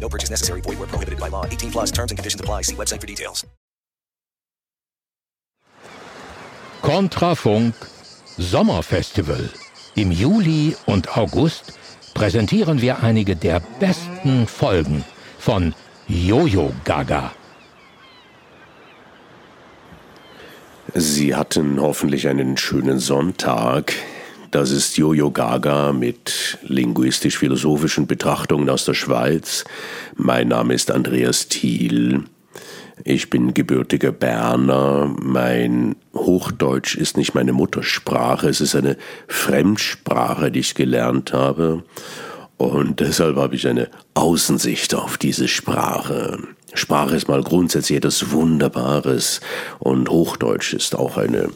No 0.00 0.08
purchase 0.08 0.30
necessary. 0.30 0.62
Void 0.62 0.78
where 0.78 0.88
prohibited 0.88 1.20
by 1.20 1.28
law. 1.28 1.44
18 1.44 1.70
plus 1.70 1.90
terms 1.90 2.10
and 2.10 2.18
conditions 2.18 2.40
apply. 2.40 2.62
See 2.62 2.74
website 2.74 3.00
for 3.00 3.06
details. 3.06 3.44
Kontrafunk 6.82 7.74
Sommerfestival. 8.38 9.50
Im 9.96 10.12
Juli 10.12 10.76
und 10.86 11.16
August 11.18 11.72
präsentieren 12.14 12.80
wir 12.80 13.02
einige 13.02 13.34
der 13.34 13.60
besten 13.80 14.46
Folgen 14.46 15.04
von 15.38 15.74
Jojo 16.06 16.72
Gaga. 16.84 17.32
Sie 20.94 21.34
hatten 21.34 21.80
hoffentlich 21.80 22.28
einen 22.28 22.56
schönen 22.56 23.00
Sonntag. 23.00 23.92
Das 24.50 24.70
ist 24.70 24.96
Jojo 24.96 25.30
Gaga 25.30 25.92
mit 25.92 26.58
linguistisch-philosophischen 26.62 28.06
Betrachtungen 28.06 28.70
aus 28.70 28.86
der 28.86 28.94
Schweiz. 28.94 29.64
Mein 30.16 30.48
Name 30.48 30.72
ist 30.72 30.90
Andreas 30.90 31.48
Thiel. 31.48 32.24
Ich 33.04 33.28
bin 33.28 33.52
gebürtiger 33.52 34.10
Berner. 34.10 35.14
Mein 35.20 35.96
Hochdeutsch 36.14 36.96
ist 36.96 37.18
nicht 37.18 37.34
meine 37.34 37.52
Muttersprache. 37.52 38.48
Es 38.48 38.62
ist 38.62 38.74
eine 38.74 38.96
Fremdsprache, 39.26 40.50
die 40.50 40.60
ich 40.60 40.74
gelernt 40.74 41.34
habe. 41.34 41.84
Und 42.56 43.00
deshalb 43.00 43.36
habe 43.36 43.54
ich 43.54 43.68
eine 43.68 43.90
Außensicht 44.14 44.94
auf 44.94 45.18
diese 45.18 45.46
Sprache. 45.46 46.38
Sprache 46.72 47.16
ist 47.16 47.28
mal 47.28 47.42
grundsätzlich 47.42 47.98
etwas 47.98 48.30
Wunderbares 48.30 49.40
und 49.78 50.08
Hochdeutsch 50.08 50.72
ist 50.72 50.94
auch 50.96 51.18
eine 51.18 51.50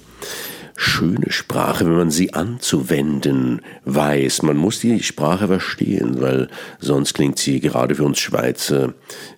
schöne 0.77 1.31
Sprache, 1.31 1.84
wenn 1.84 1.97
man 1.97 2.11
sie 2.11 2.34
anzuwenden 2.34 3.62
weiß. 3.84 4.42
Man 4.42 4.56
muss 4.56 4.81
die 4.81 5.01
Sprache 5.03 5.47
verstehen, 5.47 6.20
weil 6.20 6.48
sonst 6.81 7.14
klingt 7.14 7.39
sie 7.39 7.61
gerade 7.61 7.95
für 7.95 8.05
uns 8.05 8.19
Schweizer 8.19 8.95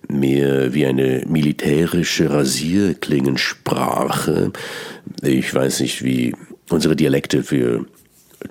mehr 0.07 0.73
wie 0.73 0.85
eine 0.85 1.23
militärische 1.27 2.31
Rasierklingensprache. 2.31 4.53
Ich 5.21 5.53
weiß 5.53 5.81
nicht, 5.81 6.01
wie 6.03 6.33
unsere 6.69 6.95
Dialekte 6.95 7.43
für 7.43 7.85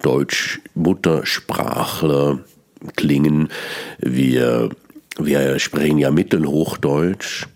Deutsch-Muttersprachler 0.02 2.40
klingen. 2.96 3.48
Wir, 3.98 4.70
wir 5.18 5.58
sprechen 5.58 5.98
ja 5.98 6.10
Mittelhochdeutsch. 6.10 7.46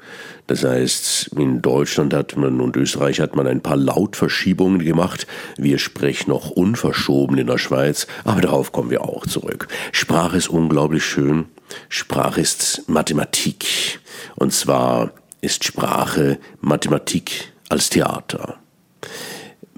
Das 0.48 0.64
heißt, 0.64 1.30
in 1.36 1.60
Deutschland 1.60 2.14
hat 2.14 2.36
man 2.36 2.60
und 2.60 2.74
Österreich 2.74 3.20
hat 3.20 3.36
man 3.36 3.46
ein 3.46 3.60
paar 3.60 3.76
Lautverschiebungen 3.76 4.78
gemacht. 4.80 5.26
Wir 5.58 5.78
sprechen 5.78 6.30
noch 6.30 6.50
unverschoben 6.50 7.36
in 7.36 7.46
der 7.46 7.58
Schweiz, 7.58 8.06
aber 8.24 8.40
darauf 8.40 8.72
kommen 8.72 8.90
wir 8.90 9.02
auch 9.02 9.26
zurück. 9.26 9.68
Sprache 9.92 10.38
ist 10.38 10.48
unglaublich 10.48 11.04
schön. 11.04 11.46
Sprache 11.90 12.40
ist 12.40 12.88
Mathematik. 12.88 14.00
Und 14.36 14.54
zwar 14.54 15.12
ist 15.42 15.64
Sprache 15.64 16.38
Mathematik 16.62 17.52
als 17.68 17.90
Theater. 17.90 18.56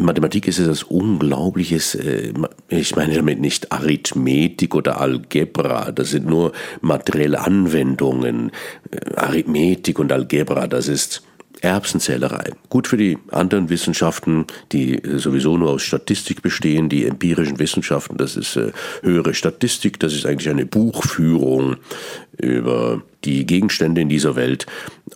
Mathematik 0.01 0.49
ist 0.49 0.59
etwas 0.59 0.83
Unglaubliches. 0.83 1.95
Äh, 1.95 2.33
ich 2.69 2.97
meine 2.97 3.15
damit 3.15 3.41
nicht 3.41 3.73
Arithmetik 3.73 4.75
oder 4.75 5.01
Algebra. 5.01 5.93
Das 5.93 6.11
sind 6.11 6.27
nur 6.27 6.53
materielle 6.81 7.41
Anwendungen. 7.41 8.51
Äh, 8.91 9.15
Arithmetik 9.15 9.99
und 9.99 10.13
Algebra, 10.13 10.67
das 10.67 10.89
ist 10.89 11.23
Erbsenzählerei. 11.61 12.53
Gut 12.71 12.87
für 12.87 12.97
die 12.97 13.19
anderen 13.31 13.69
Wissenschaften, 13.69 14.47
die 14.73 15.01
sowieso 15.17 15.59
nur 15.59 15.71
aus 15.71 15.83
Statistik 15.83 16.43
bestehen, 16.43 16.89
die 16.89 17.05
empirischen 17.05 17.59
Wissenschaften, 17.59 18.17
das 18.17 18.37
ist 18.37 18.57
äh, 18.57 18.73
höhere 19.03 19.35
Statistik, 19.35 20.01
das 20.01 20.15
ist 20.15 20.25
eigentlich 20.25 20.49
eine 20.49 20.65
Buchführung 20.65 21.77
über 22.39 23.03
die 23.25 23.45
Gegenstände 23.45 24.01
in 24.01 24.09
dieser 24.09 24.37
Welt, 24.37 24.67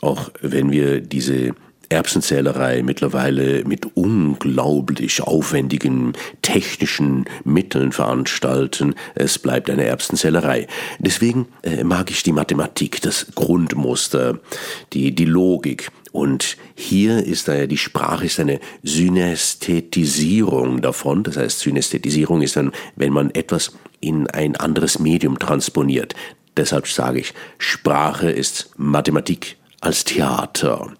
auch 0.02 0.30
wenn 0.42 0.70
wir 0.70 1.00
diese 1.00 1.54
Erbsenzählerei 1.88 2.82
mittlerweile 2.82 3.64
mit 3.64 3.86
unglaublich 3.94 5.22
aufwendigen 5.22 6.12
technischen 6.42 7.24
Mitteln 7.44 7.92
veranstalten. 7.92 8.94
Es 9.14 9.38
bleibt 9.38 9.70
eine 9.70 9.84
Erbsenzählerei. 9.84 10.66
Deswegen 10.98 11.48
äh, 11.62 11.84
mag 11.84 12.10
ich 12.10 12.22
die 12.22 12.32
Mathematik, 12.32 13.02
das 13.02 13.26
Grundmuster, 13.34 14.38
die, 14.92 15.14
die 15.14 15.24
Logik. 15.24 15.90
Und 16.12 16.56
hier 16.76 17.24
ist 17.24 17.48
daher 17.48 17.66
die 17.66 17.76
Sprache 17.76 18.26
ist 18.26 18.38
eine 18.38 18.60
Synästhetisierung 18.84 20.80
davon. 20.80 21.24
Das 21.24 21.36
heißt, 21.36 21.58
Synästhetisierung 21.58 22.40
ist 22.42 22.56
dann, 22.56 22.70
wenn 22.94 23.12
man 23.12 23.30
etwas 23.30 23.72
in 24.00 24.28
ein 24.28 24.54
anderes 24.54 24.98
Medium 25.00 25.38
transponiert. 25.38 26.14
Deshalb 26.56 26.86
sage 26.86 27.18
ich, 27.20 27.34
Sprache 27.58 28.30
ist 28.30 28.70
Mathematik 28.76 29.56
als 29.80 30.04
Theater. 30.04 30.92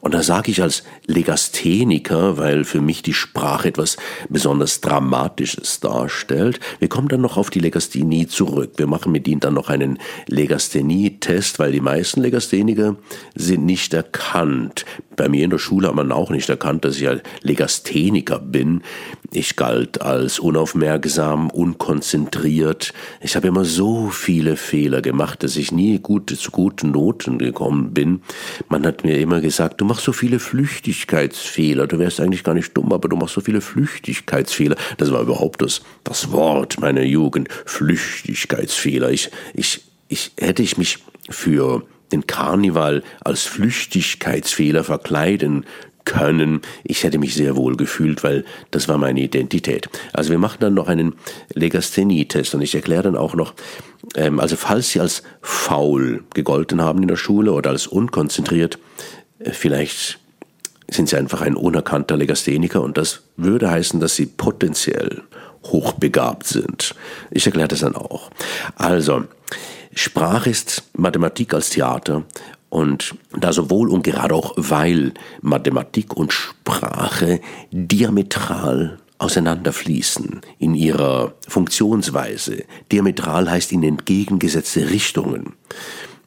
Und 0.00 0.14
da 0.14 0.22
sage 0.22 0.50
ich 0.50 0.62
als 0.62 0.82
Legastheniker, 1.06 2.38
weil 2.38 2.64
für 2.64 2.80
mich 2.80 3.02
die 3.02 3.14
Sprache 3.14 3.68
etwas 3.68 3.96
besonders 4.28 4.80
Dramatisches 4.80 5.80
darstellt. 5.80 6.60
Wir 6.78 6.88
kommen 6.88 7.08
dann 7.08 7.20
noch 7.20 7.36
auf 7.36 7.50
die 7.50 7.60
Legasthenie 7.60 8.26
zurück. 8.26 8.72
Wir 8.76 8.86
machen 8.86 9.12
mit 9.12 9.28
ihnen 9.28 9.40
dann 9.40 9.54
noch 9.54 9.68
einen 9.68 9.98
Legasthenie-Test, 10.28 11.58
weil 11.58 11.72
die 11.72 11.80
meisten 11.80 12.22
Legastheniker 12.22 12.96
sind 13.34 13.64
nicht 13.64 13.94
erkannt. 13.94 14.84
Bei 15.16 15.28
mir 15.28 15.44
in 15.44 15.50
der 15.50 15.58
Schule 15.58 15.88
hat 15.88 15.94
man 15.94 16.10
auch 16.10 16.30
nicht 16.30 16.48
erkannt, 16.48 16.84
dass 16.84 16.96
ich 16.96 17.08
ein 17.08 17.20
Legastheniker 17.42 18.38
bin. 18.38 18.82
Ich 19.30 19.56
galt 19.56 20.02
als 20.02 20.38
unaufmerksam, 20.38 21.50
unkonzentriert. 21.50 22.92
Ich 23.20 23.36
habe 23.36 23.48
immer 23.48 23.64
so 23.64 24.08
viele 24.08 24.56
Fehler 24.56 25.00
gemacht, 25.00 25.42
dass 25.42 25.56
ich 25.56 25.72
nie 25.72 25.98
gut, 25.98 26.30
zu 26.30 26.50
guten 26.50 26.90
Noten 26.90 27.38
gekommen 27.38 27.94
bin. 27.94 28.22
Man 28.68 28.84
hat 28.86 29.04
mir 29.04 29.18
immer 29.18 29.40
gesagt, 29.40 29.61
du 29.68 29.84
machst 29.84 30.04
so 30.04 30.12
viele 30.12 30.38
Flüchtigkeitsfehler. 30.38 31.86
Du 31.86 31.98
wärst 31.98 32.20
eigentlich 32.20 32.44
gar 32.44 32.54
nicht 32.54 32.76
dumm, 32.76 32.92
aber 32.92 33.08
du 33.08 33.16
machst 33.16 33.34
so 33.34 33.40
viele 33.40 33.60
Flüchtigkeitsfehler. 33.60 34.76
Das 34.98 35.12
war 35.12 35.22
überhaupt 35.22 35.62
das, 35.62 35.82
das 36.04 36.30
Wort 36.32 36.80
meiner 36.80 37.02
Jugend. 37.02 37.48
Flüchtigkeitsfehler. 37.66 39.10
Ich, 39.10 39.30
ich, 39.54 39.82
ich, 40.08 40.32
hätte 40.38 40.62
ich 40.62 40.78
mich 40.78 40.98
für 41.30 41.84
den 42.12 42.26
Karneval 42.26 43.02
als 43.20 43.42
Flüchtigkeitsfehler 43.42 44.84
verkleiden 44.84 45.64
können. 46.04 46.60
Ich 46.84 47.04
hätte 47.04 47.18
mich 47.18 47.34
sehr 47.34 47.56
wohl 47.56 47.76
gefühlt, 47.76 48.24
weil 48.24 48.44
das 48.70 48.88
war 48.88 48.98
meine 48.98 49.20
Identität. 49.20 49.88
Also 50.12 50.30
wir 50.30 50.38
machen 50.38 50.58
dann 50.60 50.74
noch 50.74 50.88
einen 50.88 51.14
Legasthenie-Test 51.54 52.54
und 52.54 52.62
ich 52.62 52.74
erkläre 52.74 53.04
dann 53.04 53.16
auch 53.16 53.34
noch, 53.34 53.54
ähm, 54.16 54.40
also 54.40 54.56
falls 54.56 54.90
Sie 54.90 55.00
als 55.00 55.22
faul 55.40 56.24
gegolten 56.34 56.80
haben 56.82 57.02
in 57.02 57.08
der 57.08 57.16
Schule 57.16 57.52
oder 57.52 57.70
als 57.70 57.86
unkonzentriert, 57.86 58.78
vielleicht 59.50 60.18
sind 60.90 61.08
Sie 61.08 61.16
einfach 61.16 61.40
ein 61.40 61.56
unerkannter 61.56 62.16
Legastheniker 62.16 62.82
und 62.82 62.98
das 62.98 63.22
würde 63.36 63.70
heißen, 63.70 64.00
dass 64.00 64.16
Sie 64.16 64.26
potenziell 64.26 65.22
hochbegabt 65.64 66.46
sind. 66.46 66.94
Ich 67.30 67.46
erkläre 67.46 67.68
das 67.68 67.80
dann 67.80 67.96
auch. 67.96 68.30
Also, 68.74 69.24
Sprache 69.94 70.50
ist 70.50 70.82
Mathematik 70.94 71.54
als 71.54 71.70
Theater 71.70 72.24
und 72.68 73.14
da 73.38 73.52
sowohl 73.52 73.90
und 73.90 74.02
gerade 74.02 74.34
auch 74.34 74.54
weil 74.56 75.12
Mathematik 75.42 76.16
und 76.16 76.32
Sprache 76.32 77.40
diametral 77.70 78.98
auseinanderfließen 79.18 80.40
in 80.58 80.74
ihrer 80.74 81.34
Funktionsweise. 81.46 82.64
Diametral 82.90 83.50
heißt 83.50 83.72
in 83.72 83.82
entgegengesetzte 83.82 84.90
Richtungen. 84.90 85.52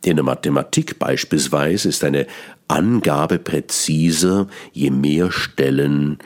In 0.03 0.17
der 0.17 0.23
Mathematik 0.23 0.99
beispielsweise 0.99 1.89
ist 1.89 2.03
eine 2.03 2.27
Angabe 2.67 3.39
präziser, 3.39 4.47
je 4.71 4.89
mehr 4.89 5.31
Stellen 5.31 6.17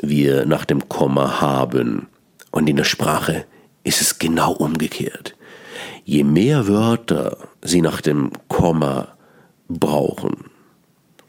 wir 0.00 0.46
nach 0.46 0.64
dem 0.64 0.88
Komma 0.88 1.40
haben. 1.40 2.06
Und 2.50 2.68
in 2.68 2.76
der 2.76 2.84
Sprache 2.84 3.44
ist 3.82 4.00
es 4.00 4.18
genau 4.18 4.52
umgekehrt. 4.52 5.36
Je 6.04 6.24
mehr 6.24 6.66
Wörter 6.68 7.38
Sie 7.62 7.80
nach 7.80 8.00
dem 8.00 8.30
Komma 8.48 9.16
brauchen, 9.68 10.50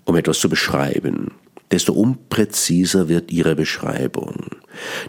um 0.05 0.15
etwas 0.15 0.39
zu 0.39 0.49
beschreiben, 0.49 1.31
desto 1.71 1.93
unpräziser 1.93 3.09
wird 3.09 3.31
Ihre 3.31 3.55
Beschreibung. 3.55 4.47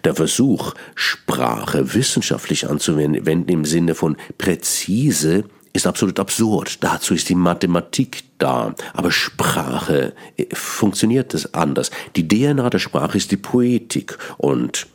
Der 0.04 0.14
Versuch, 0.14 0.74
Sprache 0.94 1.94
wissenschaftlich 1.94 2.68
anzuwenden 2.68 3.48
im 3.48 3.64
Sinne 3.64 3.94
von 3.94 4.16
präzise, 4.38 5.44
ist 5.76 5.86
absolut 5.86 6.18
absurd. 6.18 6.82
Dazu 6.82 7.14
ist 7.14 7.28
die 7.28 7.34
Mathematik 7.34 8.24
da. 8.38 8.74
Aber 8.94 9.12
Sprache 9.12 10.14
äh, 10.36 10.46
funktioniert 10.52 11.34
das 11.34 11.54
anders. 11.54 11.90
Die 12.16 12.26
DNA 12.26 12.70
der 12.70 12.78
Sprache 12.78 13.18
ist 13.18 13.30
die 13.30 13.36
Poetik 13.36 14.18
und 14.38 14.86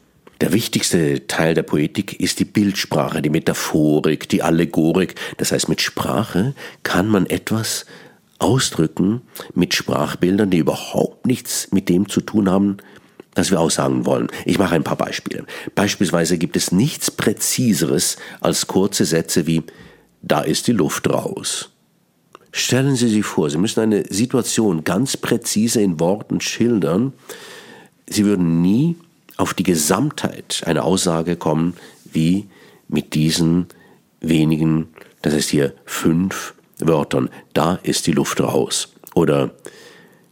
der 0.42 0.54
wichtigste 0.54 1.28
Teil 1.28 1.54
der 1.54 1.62
Poetik 1.62 2.20
ist 2.20 2.40
die 2.40 2.46
Bildsprache, 2.46 3.22
die 3.22 3.30
Metaphorik, 3.30 4.28
die 4.28 4.42
Allegorik. 4.42 5.14
Das 5.38 5.52
heißt, 5.52 5.70
mit 5.70 5.82
Sprache 5.82 6.56
kann 6.82 7.08
man 7.08 7.28
etwas 7.28 7.86
ausdrücken, 8.40 9.22
mit 9.54 9.76
Sprachbildern, 9.76 10.50
die 10.50 10.58
überhaupt 10.58 11.28
nichts 11.28 11.72
mit 11.72 11.90
dem 11.90 12.10
zu 12.10 12.22
tun 12.22 12.50
haben, 12.50 12.78
das 13.36 13.52
wir 13.52 13.60
aussagen 13.60 14.08
wollen. 14.08 14.30
Ich 14.46 14.58
mache 14.58 14.74
ein 14.74 14.84
paar 14.84 14.98
Beispiele. 14.98 15.46
Beispielsweise 15.76 16.40
gibt 16.40 16.58
es 16.58 16.72
nichts 16.72 17.12
Präziseres 17.12 18.18
als 18.42 18.66
kurze 18.66 19.06
Sätze 19.06 19.46
wie 19.46 19.62
da 20.22 20.42
ist 20.42 20.68
die 20.68 20.74
Luft 20.74 21.10
raus. 21.10 21.70
Stellen 22.52 22.96
Sie 22.96 23.08
sich 23.08 23.26
vor, 23.26 23.50
Sie 23.50 23.58
müssen 23.58 23.80
eine 23.80 24.04
Situation 24.10 24.84
ganz 24.84 25.18
präzise 25.18 25.82
in 25.82 26.00
Worten 26.00 26.42
schildern. 26.42 27.14
Sie 28.08 28.26
würden 28.26 28.62
nie 28.62 28.98
auf 29.38 29.54
die 29.54 29.64
Gesamtheit 29.64 30.62
einer 30.66 30.84
Aussage 30.84 31.38
kommen, 31.38 31.76
wie 32.12 32.48
mit 32.88 33.14
diesen 33.14 33.68
wenigen, 34.20 34.90
das 35.22 35.34
heißt 35.34 35.50
hier 35.50 35.74
fünf 35.86 36.54
Wörtern, 36.80 37.30
da 37.54 37.80
ist 37.84 38.06
die 38.08 38.12
Luft 38.12 38.42
raus. 38.42 38.90
Oder 39.16 39.52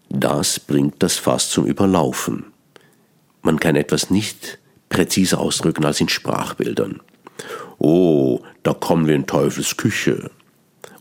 das 0.09 0.59
bringt 0.59 1.01
das 1.01 1.17
Fass 1.17 1.49
zum 1.49 1.65
Überlaufen. 1.65 2.45
Man 3.41 3.59
kann 3.59 3.75
etwas 3.75 4.09
nicht 4.09 4.59
präziser 4.89 5.39
ausdrücken 5.39 5.85
als 5.85 6.01
in 6.01 6.09
Sprachbildern. 6.09 6.99
Oh, 7.77 8.41
da 8.63 8.73
kommen 8.73 9.07
wir 9.07 9.15
in 9.15 9.27
Teufels 9.27 9.77
Küche. 9.77 10.29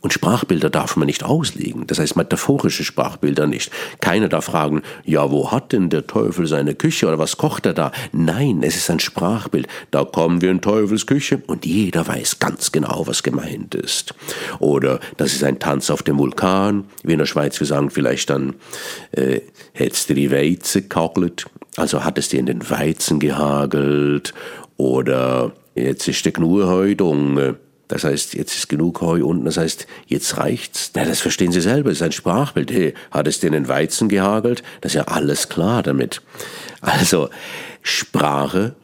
Und 0.01 0.13
Sprachbilder 0.13 0.71
darf 0.71 0.97
man 0.97 1.07
nicht 1.07 1.25
auslegen, 1.25 1.87
das 1.87 1.99
heißt 1.99 2.17
metaphorische 2.17 2.85
Sprachbilder 2.85 3.47
nicht. 3.47 3.73
Keiner 4.01 4.29
darf 4.29 4.45
fragen, 4.45 4.83
ja, 5.05 5.31
wo 5.31 5.51
hat 5.51 5.73
denn 5.73 5.91
der 5.91 6.07
Teufel 6.07 6.47
seine 6.47 6.75
Küche 6.75 7.09
oder 7.09 7.19
was 7.19 7.37
kocht 7.37 7.67
er 7.67 7.75
da? 7.75 7.91
Nein, 8.13 8.61
es 8.63 8.77
ist 8.77 8.91
ein 8.91 9.01
Sprachbild. 9.01 9.67
Da 9.91 10.05
kommen 10.05 10.41
wir 10.41 10.53
in 10.53 10.61
Teufels 10.61 11.07
Küche 11.07 11.43
und 11.49 11.67
jeder 11.67 12.07
weiß 12.07 12.39
ganz 12.39 12.71
genau, 12.71 13.07
was 13.07 13.25
gemeint 13.25 13.75
ist. 13.75 14.15
Oder 14.61 15.01
das 15.17 15.33
ist 15.33 15.43
ein 15.43 15.59
Tanz 15.59 15.91
auf 15.91 16.05
dem 16.05 16.19
Vulkan. 16.19 16.85
Wie 17.03 17.13
in 17.15 17.19
der 17.19 17.27
Schweiz, 17.27 17.59
wir 17.59 17.67
sagen 17.67 17.91
vielleicht 17.91 18.31
dann, 18.31 18.55
äh, 19.13 19.41
hättest 19.73 20.11
du 20.11 20.15
die 20.15 20.31
Weize 20.31 20.83
gekagelt? 20.83 21.47
Also 21.77 22.05
hat 22.05 22.19
es 22.19 22.29
dir 22.29 22.39
in 22.39 22.47
den 22.47 22.71
Weizen 22.71 23.19
gehagelt? 23.19 24.33
Oder 24.77 25.53
jetzt 25.83 26.09
ist 26.09 26.25
der 26.25 26.33
genug 26.33 26.65
Heu 26.65 26.95
das 27.89 28.05
heißt, 28.05 28.35
jetzt 28.35 28.55
ist 28.55 28.69
genug 28.69 29.01
Heu 29.01 29.25
unten, 29.25 29.47
das 29.47 29.57
heißt, 29.57 29.87
jetzt 30.07 30.37
reicht's. 30.37 30.93
Na, 30.95 31.05
das 31.05 31.21
verstehen 31.21 31.53
Sie 31.53 31.63
selber, 31.63 31.89
das 31.89 31.99
ist 31.99 32.03
ein 32.03 32.13
Sprachbild. 32.13 32.71
Hey, 32.71 32.95
hat 33.11 33.27
es 33.27 33.41
dir 33.41 33.47
in 33.47 33.55
den 33.55 33.69
Weizen 33.69 34.09
gehagelt? 34.11 34.63
Das 34.83 34.93
ist 34.93 34.97
ja 34.97 35.05
alles 35.05 35.49
klar 35.49 35.83
damit. 35.83 36.21
Also, 36.83 37.31
Sprache 37.83 38.75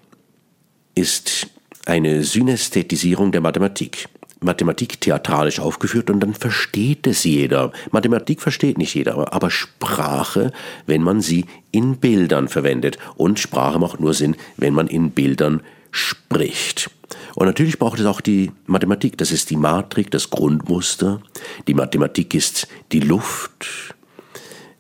ist 0.95 1.49
eine 1.85 2.23
Synästhetisierung 2.25 3.31
der 3.31 3.43
Mathematik. 3.43 4.09
Mathematik 4.41 5.01
theatralisch 5.01 5.59
aufgeführt 5.59 6.11
und 6.11 6.21
dann 6.21 6.35
versteht 6.35 7.07
es 7.07 7.25
jeder. 7.25 7.73
Mathematik 7.91 8.43
versteht 8.43 8.79
nicht 8.79 8.95
jeder, 8.95 9.33
aber 9.33 9.51
Sprache, 9.51 10.53
wenn 10.87 11.03
man 11.03 11.21
sie 11.21 11.47
in 11.71 11.97
Bildern 11.97 12.49
verwendet. 12.49 12.99
Und 13.17 13.39
Sprache 13.39 13.79
macht 13.79 14.01
nur 14.01 14.13
Sinn, 14.13 14.37
wenn 14.57 14.75
man 14.75 14.87
in 14.87 15.11
Bildern 15.11 15.63
spricht. 15.95 16.91
Und 17.37 17.47
natürlich 17.47 17.79
braucht 17.79 18.01
es 18.01 18.07
auch 18.07 18.21
die 18.21 18.51
Mathematik. 18.67 19.17
Das 19.17 19.31
ist 19.31 19.51
die 19.51 19.57
Matrik, 19.57 20.11
das 20.11 20.29
Grundmuster. 20.29 21.23
Die 21.69 21.75
Mathematik 21.75 22.35
ist 22.35 22.67
die 22.91 22.99
Luft, 23.01 23.95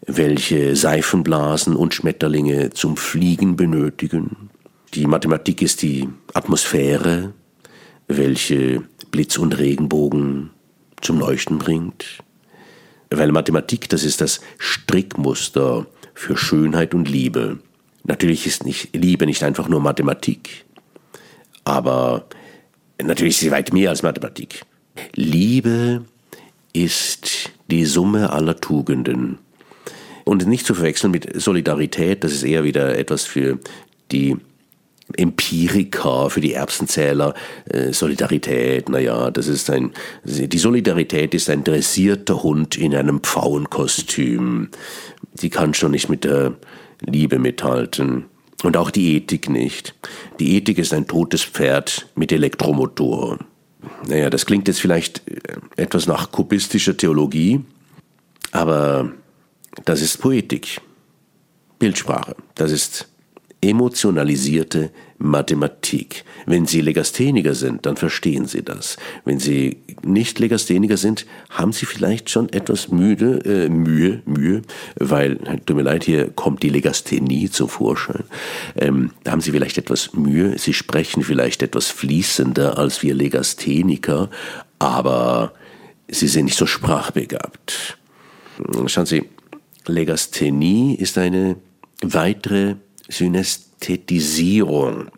welche 0.06 0.74
Seifenblasen 0.74 1.76
und 1.76 1.94
Schmetterlinge 1.94 2.70
zum 2.70 2.96
Fliegen 2.96 3.54
benötigen. 3.54 4.50
Die 4.94 5.06
Mathematik 5.06 5.62
ist 5.62 5.82
die 5.82 6.08
Atmosphäre, 6.34 7.32
welche 8.08 8.82
Blitz 9.12 9.38
und 9.38 9.56
Regenbogen 9.56 10.50
zum 11.00 11.20
Leuchten 11.20 11.58
bringt. 11.58 12.18
Weil 13.10 13.30
Mathematik, 13.30 13.88
das 13.88 14.02
ist 14.02 14.20
das 14.20 14.40
Strickmuster 14.58 15.86
für 16.12 16.36
Schönheit 16.36 16.92
und 16.92 17.08
Liebe. 17.08 17.60
Natürlich 18.02 18.46
ist 18.46 18.64
nicht, 18.64 18.94
Liebe 18.94 19.26
nicht 19.26 19.44
einfach 19.44 19.68
nur 19.68 19.80
Mathematik, 19.80 20.63
aber 21.64 22.26
natürlich 23.02 23.34
ist 23.34 23.40
sie 23.40 23.50
weit 23.50 23.72
mehr 23.72 23.90
als 23.90 24.02
Mathematik. 24.02 24.62
Liebe 25.14 26.04
ist 26.72 27.50
die 27.70 27.84
Summe 27.84 28.30
aller 28.30 28.56
Tugenden. 28.56 29.38
Und 30.24 30.46
nicht 30.46 30.66
zu 30.66 30.74
verwechseln 30.74 31.10
mit 31.10 31.40
Solidarität, 31.40 32.24
das 32.24 32.32
ist 32.32 32.44
eher 32.44 32.64
wieder 32.64 32.96
etwas 32.96 33.24
für 33.24 33.58
die 34.10 34.36
Empiriker, 35.16 36.30
für 36.30 36.40
die 36.40 36.54
Erbsenzähler. 36.54 37.34
Äh, 37.68 37.92
Solidarität, 37.92 38.88
naja, 38.88 39.30
das 39.30 39.48
ist 39.48 39.68
ein, 39.68 39.92
die 40.24 40.58
Solidarität 40.58 41.34
ist 41.34 41.50
ein 41.50 41.62
dressierter 41.62 42.42
Hund 42.42 42.76
in 42.76 42.94
einem 42.94 43.20
Pfauenkostüm. 43.20 44.68
Die 45.34 45.50
kann 45.50 45.74
schon 45.74 45.90
nicht 45.90 46.08
mit 46.08 46.24
der 46.24 46.54
Liebe 47.00 47.38
mithalten. 47.38 48.24
Und 48.64 48.78
auch 48.78 48.90
die 48.90 49.16
Ethik 49.16 49.50
nicht. 49.50 49.94
Die 50.40 50.56
Ethik 50.56 50.78
ist 50.78 50.94
ein 50.94 51.06
totes 51.06 51.44
Pferd 51.44 52.08
mit 52.14 52.32
Elektromotor. 52.32 53.38
Naja, 54.08 54.30
das 54.30 54.46
klingt 54.46 54.66
jetzt 54.68 54.80
vielleicht 54.80 55.28
äh, 55.28 55.36
etwas 55.76 56.06
nach 56.06 56.32
kubistischer 56.32 56.96
Theologie, 56.96 57.60
aber 58.52 59.12
das 59.84 60.00
ist 60.00 60.18
Poetik, 60.18 60.80
Bildsprache, 61.78 62.36
das 62.54 62.70
ist 62.72 63.08
emotionalisierte 63.60 64.90
Mathematik. 65.24 66.24
Wenn 66.46 66.66
Sie 66.66 66.80
Legastheniker 66.80 67.54
sind, 67.54 67.86
dann 67.86 67.96
verstehen 67.96 68.46
Sie 68.46 68.62
das. 68.62 68.96
Wenn 69.24 69.40
Sie 69.40 69.78
nicht 70.02 70.38
Legastheniker 70.38 70.96
sind, 70.96 71.26
haben 71.50 71.72
Sie 71.72 71.86
vielleicht 71.86 72.30
schon 72.30 72.52
etwas 72.52 72.88
müde, 72.88 73.40
äh, 73.44 73.68
Mühe, 73.68 74.22
Mühe, 74.26 74.62
weil, 74.96 75.36
tut 75.66 75.76
mir 75.76 75.82
leid, 75.82 76.04
hier 76.04 76.30
kommt 76.30 76.62
die 76.62 76.68
Legasthenie 76.68 77.50
zum 77.50 77.68
Vorschein. 77.68 78.24
Ähm, 78.76 79.10
da 79.24 79.32
haben 79.32 79.40
Sie 79.40 79.52
vielleicht 79.52 79.78
etwas 79.78 80.12
Mühe. 80.12 80.58
Sie 80.58 80.74
sprechen 80.74 81.22
vielleicht 81.22 81.62
etwas 81.62 81.88
fließender 81.88 82.78
als 82.78 83.02
wir 83.02 83.14
Legastheniker, 83.14 84.30
aber 84.78 85.54
Sie 86.08 86.28
sind 86.28 86.44
nicht 86.44 86.58
so 86.58 86.66
sprachbegabt. 86.66 87.96
Schauen 88.86 89.06
Sie, 89.06 89.24
Legasthenie 89.86 90.94
ist 90.94 91.18
eine 91.18 91.56
weitere 92.02 92.76
Synästhetisierung. 93.84 95.08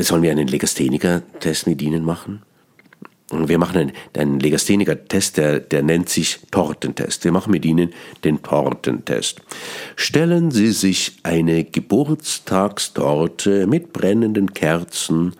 Sollen 0.00 0.22
wir 0.22 0.30
einen 0.30 0.48
Legastheniker-Test 0.48 1.66
mit 1.66 1.80
Ihnen 1.80 2.04
machen? 2.04 2.42
Wir 3.30 3.58
machen 3.58 3.78
einen, 3.78 3.92
einen 4.14 4.40
Legastheniker-Test, 4.40 5.38
der, 5.38 5.60
der 5.60 5.82
nennt 5.82 6.10
sich 6.10 6.40
Tortentest. 6.50 7.24
Wir 7.24 7.32
machen 7.32 7.50
mit 7.50 7.64
Ihnen 7.64 7.90
den 8.24 8.42
Tortentest. 8.42 9.40
Stellen 9.96 10.50
Sie 10.50 10.72
sich 10.72 11.16
eine 11.22 11.64
Geburtstagstorte 11.64 13.66
mit 13.66 13.94
brennenden 13.94 14.52
Kerzen 14.52 15.32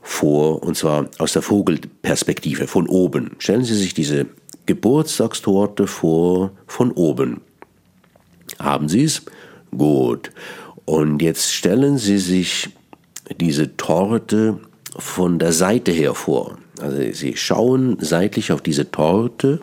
vor, 0.00 0.62
und 0.62 0.78
zwar 0.78 1.10
aus 1.18 1.34
der 1.34 1.42
Vogelperspektive, 1.42 2.66
von 2.66 2.88
oben. 2.88 3.32
Stellen 3.38 3.64
Sie 3.64 3.74
sich 3.74 3.92
diese 3.92 4.24
Geburtstagstorte 4.64 5.86
vor, 5.86 6.52
von 6.66 6.92
oben. 6.92 7.42
Haben 8.58 8.88
Sie 8.88 9.04
es? 9.04 9.22
Gut. 9.76 10.30
Und 10.88 11.20
jetzt 11.20 11.52
stellen 11.52 11.98
Sie 11.98 12.16
sich 12.16 12.70
diese 13.38 13.76
Torte 13.76 14.58
von 14.98 15.38
der 15.38 15.52
Seite 15.52 15.92
her 15.92 16.14
vor. 16.14 16.56
Also 16.80 16.96
Sie 17.12 17.36
schauen 17.36 17.98
seitlich 18.00 18.52
auf 18.52 18.62
diese 18.62 18.90
Torte 18.90 19.60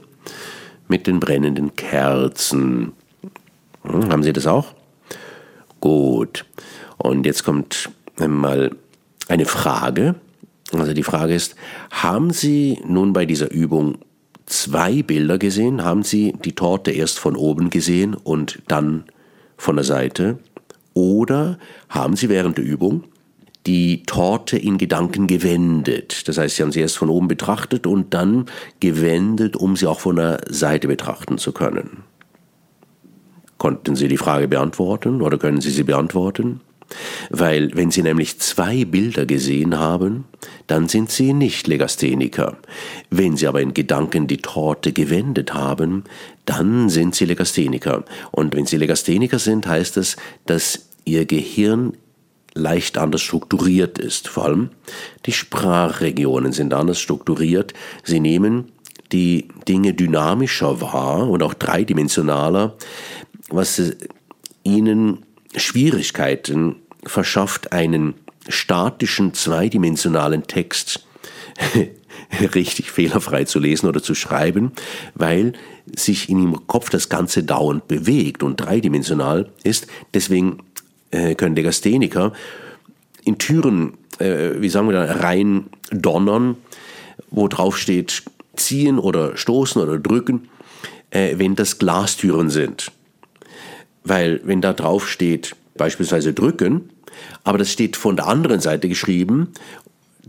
mit 0.88 1.08
den 1.08 1.20
brennenden 1.20 1.76
Kerzen. 1.76 2.92
Hm, 3.82 4.12
haben 4.12 4.22
Sie 4.22 4.34
das 4.34 4.46
auch? 4.46 4.76
Gut. 5.82 6.46
Und 6.98 7.26
jetzt 7.26 7.44
kommt 7.44 7.90
mal 8.20 8.76
eine 9.28 9.46
Frage. 9.46 10.14
Also 10.74 10.94
die 10.94 11.02
Frage 11.02 11.34
ist, 11.34 11.56
haben 11.90 12.30
Sie 12.30 12.80
nun 12.86 13.14
bei 13.14 13.26
dieser 13.26 13.50
Übung 13.50 13.98
zwei 14.46 15.02
Bilder 15.02 15.40
gesehen? 15.40 15.84
Haben 15.84 16.04
Sie 16.04 16.34
die 16.46 16.54
Torte 16.54 16.92
erst 16.92 17.18
von 17.18 17.36
oben 17.36 17.72
gesehen 17.72 18.14
und 18.14 18.62
dann 18.68 19.06
von 19.58 19.76
der 19.76 19.86
Seite? 19.86 20.38
Oder 20.96 21.60
haben 21.90 22.16
Sie 22.16 22.30
während 22.30 22.58
der 22.58 22.66
Übung 22.66 23.04
die 23.68 24.04
Torte 24.04 24.58
in 24.58 24.78
Gedanken 24.80 25.28
gewendet? 25.28 26.28
Das 26.28 26.38
heißt, 26.38 26.56
Sie 26.56 26.64
haben 26.64 26.72
sie 26.72 26.80
erst 26.80 26.98
von 26.98 27.10
oben 27.10 27.28
betrachtet 27.28 27.86
und 27.86 28.14
dann 28.14 28.46
gewendet, 28.80 29.56
um 29.56 29.76
sie 29.76 29.88
auch 29.88 30.00
von 30.00 30.16
der 30.16 30.42
Seite 30.50 30.88
betrachten 30.88 31.38
zu 31.38 31.52
können. 31.52 32.04
Konnten 33.58 33.96
Sie 33.96 34.08
die 34.08 34.18
Frage 34.18 34.48
beantworten 34.48 35.22
oder 35.22 35.38
können 35.38 35.62
Sie 35.62 35.70
sie 35.70 35.84
beantworten? 35.84 36.62
Weil 37.30 37.72
wenn 37.74 37.92
Sie 37.92 38.04
nämlich 38.04 38.40
zwei 38.40 38.86
Bilder 38.86 39.26
gesehen 39.26 39.80
haben, 39.80 40.26
dann 40.68 40.88
sind 40.88 41.12
Sie 41.12 41.34
nicht 41.34 41.68
Legastheniker. 41.68 42.58
Wenn 43.10 43.38
Sie 43.38 43.48
aber 43.48 43.62
in 43.62 43.74
Gedanken 43.74 44.28
die 44.28 44.38
Torte 44.38 44.94
gewendet 44.94 45.54
haben, 45.54 46.04
dann 46.46 46.90
sind 46.90 47.16
Sie 47.16 47.26
Legastheniker. 47.26 48.06
Und 48.32 48.56
wenn 48.56 48.66
Sie 48.66 48.78
Legastheniker 48.78 49.40
sind, 49.40 49.68
heißt 49.68 49.98
das, 49.98 50.16
dass 50.46 50.88
Ihr 51.06 51.26
Gehirn 51.26 51.94
leicht 52.56 52.98
anders 52.98 53.22
strukturiert 53.22 54.00
ist. 54.00 54.28
Vor 54.28 54.46
allem 54.46 54.70
die 55.26 55.34
Sprachregionen 55.34 56.54
sind 56.54 56.74
anders 56.74 57.00
strukturiert. 57.00 57.74
Sie 58.04 58.20
nehmen 58.20 58.72
die 59.12 59.50
Dinge 59.68 59.94
dynamischer 59.94 60.82
wahr 60.82 61.30
und 61.30 61.44
auch 61.44 61.54
dreidimensionaler, 61.54 62.76
was 63.50 63.82
ihnen 64.64 65.26
Schwierigkeiten 65.58 66.78
verschafft, 67.06 67.72
einen 67.72 68.16
statischen 68.48 69.34
zweidimensionalen 69.34 70.48
Text 70.48 71.06
richtig 72.54 72.92
fehlerfrei 72.92 73.46
zu 73.46 73.60
lesen 73.60 73.88
oder 73.88 74.02
zu 74.02 74.16
schreiben, 74.16 74.72
weil 75.14 75.54
sich 75.96 76.30
in 76.30 76.40
ihrem 76.40 76.68
Kopf 76.68 76.90
das 76.90 77.10
Ganze 77.10 77.44
dauernd 77.44 77.88
bewegt 77.88 78.44
und 78.44 78.58
dreidimensional 78.58 79.50
ist. 79.64 79.88
Deswegen 80.14 80.60
äh, 81.12 81.36
können 81.36 81.56
Legastheniker 81.56 82.34
in 83.24 83.38
Türen, 83.38 83.94
äh, 84.20 84.52
wie 84.60 84.70
sagen 84.70 84.88
wir 84.88 84.94
da, 84.94 85.14
rein 85.14 85.68
donnern, 85.92 86.58
wo 87.30 87.48
drauf 87.48 87.78
steht 87.78 88.24
ziehen 88.56 89.00
oder 89.00 89.38
stoßen 89.38 89.82
oder 89.82 90.00
drücken, 90.00 90.50
äh, 91.10 91.38
wenn 91.38 91.56
das 91.56 91.78
Glastüren 91.78 92.50
sind. 92.50 92.92
Weil 94.06 94.40
wenn 94.44 94.62
da 94.62 94.72
drauf 94.72 95.10
steht 95.10 95.56
beispielsweise 95.76 96.34
drücken, 96.34 96.90
aber 97.44 97.58
das 97.58 97.72
steht 97.72 97.98
von 97.98 98.16
der 98.16 98.28
anderen 98.28 98.62
Seite 98.62 98.88
geschrieben, 98.88 99.52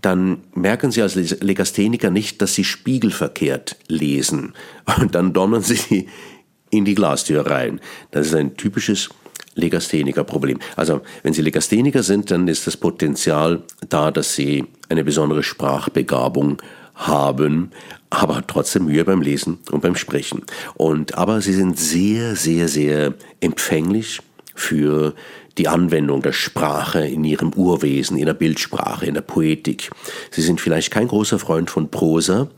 dann 0.00 0.38
merken 0.54 0.90
Sie 0.90 1.02
als 1.02 1.14
Legastheniker 1.14 2.10
nicht, 2.10 2.42
dass 2.42 2.54
Sie 2.54 2.64
spiegelverkehrt 2.64 3.76
lesen. 3.88 4.54
Und 5.00 5.14
dann 5.14 5.32
donnern 5.32 5.62
Sie 5.62 6.08
in 6.70 6.84
die 6.84 6.94
Glastür 6.94 7.46
rein. 7.46 7.80
Das 8.10 8.26
ist 8.26 8.34
ein 8.34 8.56
typisches 8.56 9.08
Legastheniker-Problem. 9.54 10.58
Also, 10.74 11.00
wenn 11.22 11.32
Sie 11.32 11.42
Legastheniker 11.42 12.02
sind, 12.02 12.30
dann 12.30 12.48
ist 12.48 12.66
das 12.66 12.76
Potenzial 12.76 13.62
da, 13.88 14.10
dass 14.10 14.34
Sie 14.34 14.64
eine 14.88 15.04
besondere 15.04 15.42
Sprachbegabung 15.42 16.58
haben, 16.58 16.85
aber 16.96 18.46
trotzdem 18.46 18.86
Mühe 18.86 19.04
beim 19.04 19.22
Lesen 19.22 19.58
und 19.70 19.82
beim 19.82 19.96
Sprechen. 19.96 20.42
Und, 20.74 21.14
aber 21.14 21.40
Sie 21.40 21.52
sind 21.52 21.78
sehr, 21.78 22.36
sehr, 22.36 22.68
sehr 22.68 23.14
empfänglich 23.40 24.20
für 24.54 25.14
die 25.58 25.68
Anwendung 25.68 26.22
der 26.22 26.32
Sprache 26.32 27.06
in 27.06 27.24
ihrem 27.24 27.52
Urwesen, 27.52 28.18
in 28.18 28.26
der 28.26 28.34
Bildsprache, 28.34 29.06
in 29.06 29.14
der 29.14 29.22
Poetik. 29.22 29.90
Sie 30.30 30.42
sind 30.42 30.60
vielleicht 30.60 30.90
kein 30.90 31.08
großer 31.08 31.38
Freund 31.38 31.70
von 31.70 31.90
Prosa, 31.90 32.48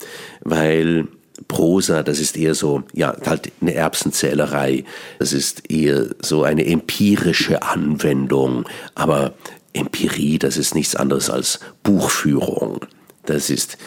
weil 0.43 1.07
Prosa, 1.47 2.03
das 2.03 2.19
ist 2.19 2.37
eher 2.37 2.55
so, 2.55 2.83
ja, 2.93 3.17
halt 3.25 3.53
eine 3.61 3.75
Erbsenzählerei. 3.75 4.85
Das 5.21 5.33
ist 5.33 5.71
eher 5.71 6.07
so 6.21 6.43
eine 6.43 6.67
empirische 6.67 7.63
Anwendung. 7.63 8.65
Aber 8.97 9.35
Empirie, 9.73 10.39
das 10.39 10.57
ist 10.57 10.75
nichts 10.75 10.97
anderes 10.97 11.31
als 11.31 11.61
Buchführung. 11.85 12.81
Das 13.27 13.51
ist 13.51 13.79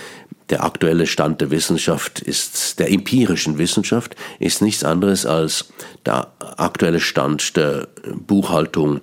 der 0.51 0.63
aktuelle 0.63 1.08
Stand 1.08 1.41
der 1.41 1.50
Wissenschaft 1.50 2.20
ist, 2.20 2.79
der 2.79 2.91
empirischen 2.91 3.58
Wissenschaft, 3.58 4.15
ist 4.39 4.62
nichts 4.62 4.84
anderes 4.84 5.25
als 5.25 5.72
der 6.05 6.31
aktuelle 6.58 7.00
Stand 7.00 7.55
der 7.55 7.88
Buchhaltung 8.27 9.01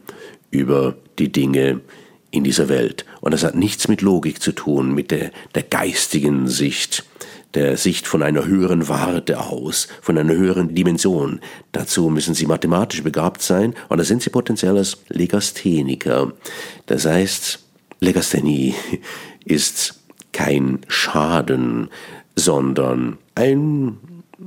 über 0.51 0.95
die 1.19 1.33
Dinge 1.33 1.81
in 2.31 2.45
dieser 2.45 2.69
Welt. 2.69 3.05
Und 3.21 3.33
das 3.33 3.45
hat 3.45 3.55
nichts 3.55 3.89
mit 3.89 4.03
Logik 4.03 4.43
zu 4.43 4.53
tun, 4.53 4.95
mit 4.95 5.11
der, 5.11 5.31
der 5.55 5.63
geistigen 5.63 6.49
Sicht, 6.49 7.05
der 7.55 7.79
Sicht 7.79 8.07
von 8.07 8.23
einer 8.23 8.45
höheren 8.45 8.89
Warte 8.89 9.41
aus, 9.41 9.89
von 10.03 10.19
einer 10.19 10.35
höheren 10.35 10.75
Dimension. 10.75 11.41
Dazu 11.73 12.11
müssen 12.11 12.35
sie 12.35 12.47
mathematisch 12.47 13.03
begabt 13.03 13.41
sein 13.41 13.75
und 13.89 13.99
da 13.99 14.05
sind 14.05 14.23
sie 14.23 14.31
potenziell 14.31 14.77
als 14.77 14.99
Legastheniker. 15.09 16.33
Das 16.87 17.07
heißt, 17.07 17.61
Legasthenie 18.01 18.75
ist 19.47 19.98
kein 20.39 20.79
Schaden, 20.87 21.91
sondern 22.37 23.19
ein 23.35 23.99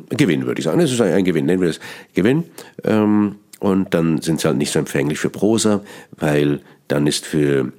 Gewinn, 0.08 0.46
würde 0.46 0.60
ich 0.60 0.64
sagen. 0.64 0.80
Es 0.80 0.90
ist 0.90 1.02
ein 1.02 1.26
Gewinn, 1.26 1.46
nennen 1.46 1.62
wir 1.62 1.68
es 1.68 1.82
Gewinn. 2.14 2.46
Ähm, 2.86 3.36
und 3.60 3.94
dann 3.94 4.22
sind 4.22 4.40
sie 4.40 4.48
halt 4.48 4.56
nicht 4.56 4.72
so 4.72 4.80
empfänglich 4.80 5.20
für 5.20 5.30
Prosa, 5.30 5.82
weil 6.18 6.62
dann 6.88 7.08
ist 7.08 7.26
für 7.26 7.74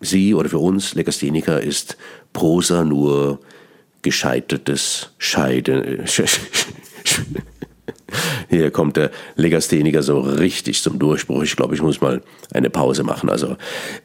sie 0.00 0.34
oder 0.34 0.48
für 0.48 0.58
uns 0.58 0.96
Legastheniker 0.96 1.60
ist 1.60 1.96
Prosa 2.32 2.82
nur 2.82 3.38
gescheitertes 4.02 5.12
Scheiden. 5.18 6.02
Hier 8.48 8.72
kommt 8.72 8.96
der 8.96 9.12
Legastheniker 9.36 10.02
so 10.02 10.18
richtig 10.18 10.82
zum 10.82 10.98
Durchbruch. 10.98 11.44
Ich 11.44 11.54
glaube, 11.54 11.76
ich 11.76 11.82
muss 11.82 12.00
mal 12.00 12.22
eine 12.52 12.70
Pause 12.70 13.04
machen. 13.04 13.30
Also, 13.30 13.56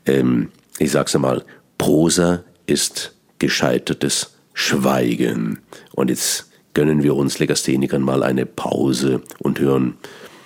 ähm, 0.06 0.52
ich 0.78 0.92
sag's 0.92 1.16
einmal, 1.16 1.44
Prosa 1.80 2.44
ist 2.68 3.17
gescheitertes 3.40 4.38
Schweigen. 4.54 5.60
Und 5.94 6.10
jetzt 6.10 6.50
gönnen 6.74 7.04
wir 7.04 7.16
uns 7.16 7.40
Legasthenikern 7.40 8.02
mal 8.02 8.24
eine 8.24 8.46
Pause 8.46 9.22
und 9.40 9.60
hören 9.60 9.98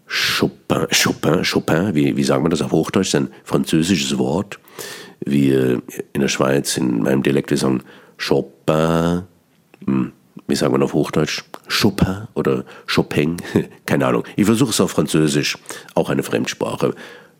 Chopin, 0.08 0.88
Chopin, 0.92 1.44
Chopin, 1.44 1.96
wie, 1.96 2.18
wie 2.18 2.24
sagt 2.24 2.42
man 2.42 2.52
das 2.52 2.62
auf 2.62 2.72
Hochdeutsch? 2.72 3.16
ein 3.16 3.30
französisches 3.46 4.18
Wort. 4.18 4.60
Wir 5.22 5.82
in 6.14 6.22
der 6.22 6.28
Schweiz, 6.28 6.76
in 6.76 7.04
meinem 7.04 7.24
Dialekt, 7.24 7.50
wir 7.52 7.58
sagen 7.58 7.84
Chopin, 8.18 9.24
hm, 9.86 10.12
wie 10.48 10.56
sagt 10.56 10.72
man 10.72 10.84
auf 10.84 10.94
Hochdeutsch? 10.94 11.44
Chopin 11.70 12.28
oder 12.34 12.66
Chopin? 12.94 13.38
Keine 13.86 14.06
Ahnung. 14.06 14.24
Ich 14.36 14.46
versuche 14.46 14.72
es 14.72 14.82
auf 14.82 14.92
Französisch, 14.92 15.58
auch 15.96 16.10
eine 16.10 16.24
Fremdsprache. 16.24 16.94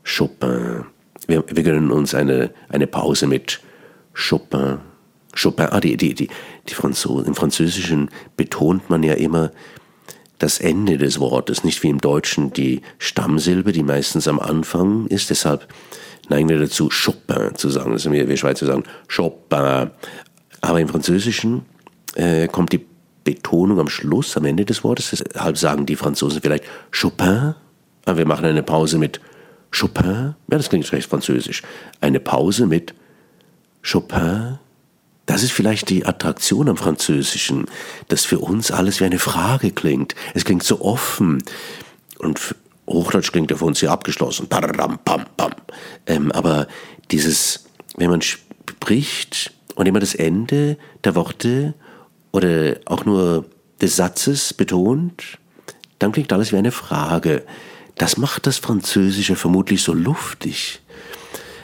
Chopin. 0.06 0.86
Wir, 1.28 1.44
wir 1.48 1.64
gönnen 1.64 1.92
uns 1.92 2.16
eine, 2.16 2.52
eine 2.70 2.88
Pause 2.88 3.28
mit 3.28 3.60
Chopin. 4.14 4.80
Chopin, 5.40 5.68
ah, 5.70 5.80
die, 5.80 5.98
die, 5.98 6.14
die, 6.14 6.30
die 6.68 6.74
Franzosen, 6.74 7.28
im 7.28 7.36
Französischen 7.36 8.10
betont 8.36 8.90
man 8.90 9.04
ja 9.04 9.14
immer 9.14 9.52
das 10.40 10.60
Ende 10.60 10.98
des 10.98 11.20
Wortes, 11.20 11.64
nicht 11.64 11.84
wie 11.84 11.90
im 11.90 12.02
Deutschen 12.02 12.52
die 12.52 12.82
Stammsilbe, 12.98 13.72
die 13.72 13.84
meistens 13.84 14.28
am 14.28 14.40
Anfang 14.40 15.06
ist. 15.08 15.30
Deshalb 15.30 15.68
neigen 16.30 16.50
wir 16.50 16.58
dazu, 16.58 16.90
Chopin 16.90 17.56
zu 17.56 17.70
sagen. 17.70 17.92
Also 17.92 18.12
wir, 18.12 18.28
wir 18.28 18.38
Schweizer 18.38 18.66
sagen 18.66 18.84
Chopin. 19.14 19.92
Aber 20.62 20.80
im 20.80 20.88
Französischen 20.88 21.64
äh, 22.16 22.48
kommt 22.48 22.74
die 22.74 22.86
Betonung 23.24 23.80
am 23.80 23.88
Schluss, 23.88 24.36
am 24.36 24.46
Ende 24.46 24.66
des 24.66 24.84
Wortes. 24.84 25.12
Deshalb 25.12 25.58
sagen 25.58 25.86
die 25.86 25.96
Franzosen 25.96 26.42
vielleicht 26.42 26.64
Chopin. 26.92 27.54
Aber 28.06 28.18
wir 28.18 28.26
machen 28.26 28.46
eine 28.46 28.64
Pause 28.64 28.98
mit 28.98 29.22
Chopin. 29.78 30.36
Ja, 30.50 30.58
das 30.58 30.70
klingt 30.70 30.92
recht 30.92 31.08
französisch. 31.08 31.62
Eine 32.00 32.20
Pause 32.20 32.66
mit 32.66 32.96
Chopin. 33.84 34.58
Das 35.32 35.44
ist 35.44 35.54
vielleicht 35.54 35.88
die 35.90 36.06
Attraktion 36.06 36.68
am 36.68 36.76
Französischen, 36.76 37.68
dass 38.10 38.26
für 38.26 38.40
uns 38.40 38.70
alles 38.70 39.00
wie 39.00 39.06
eine 39.06 39.18
Frage 39.18 39.72
klingt. 39.72 40.14
Es 40.34 40.44
klingt 40.44 40.62
so 40.62 40.82
offen. 40.82 41.42
Und 42.20 42.54
Hochdeutsch 42.86 43.32
klingt 43.32 43.50
ja 43.50 43.56
für 43.56 43.64
uns 43.64 43.80
sehr 43.80 43.92
abgeschlossen. 43.92 44.50
Ähm, 46.06 46.34
aber 46.34 46.68
dieses, 47.12 47.64
wenn 47.96 48.10
man 48.10 48.22
spricht 48.22 49.54
und 49.76 49.86
immer 49.86 50.02
das 50.02 50.16
Ende 50.16 50.78
der 51.06 51.16
Worte 51.16 51.76
oder 52.34 52.76
auch 52.84 53.06
nur 53.06 53.46
des 53.82 53.96
Satzes 53.96 54.54
betont, 54.54 55.38
dann 56.00 56.12
klingt 56.12 56.34
alles 56.34 56.52
wie 56.52 56.58
eine 56.58 56.74
Frage. 56.74 57.46
Das 57.96 58.18
macht 58.18 58.48
das 58.48 58.58
Französische 58.58 59.38
vermutlich 59.38 59.82
so 59.82 59.94
luftig. 59.94 60.82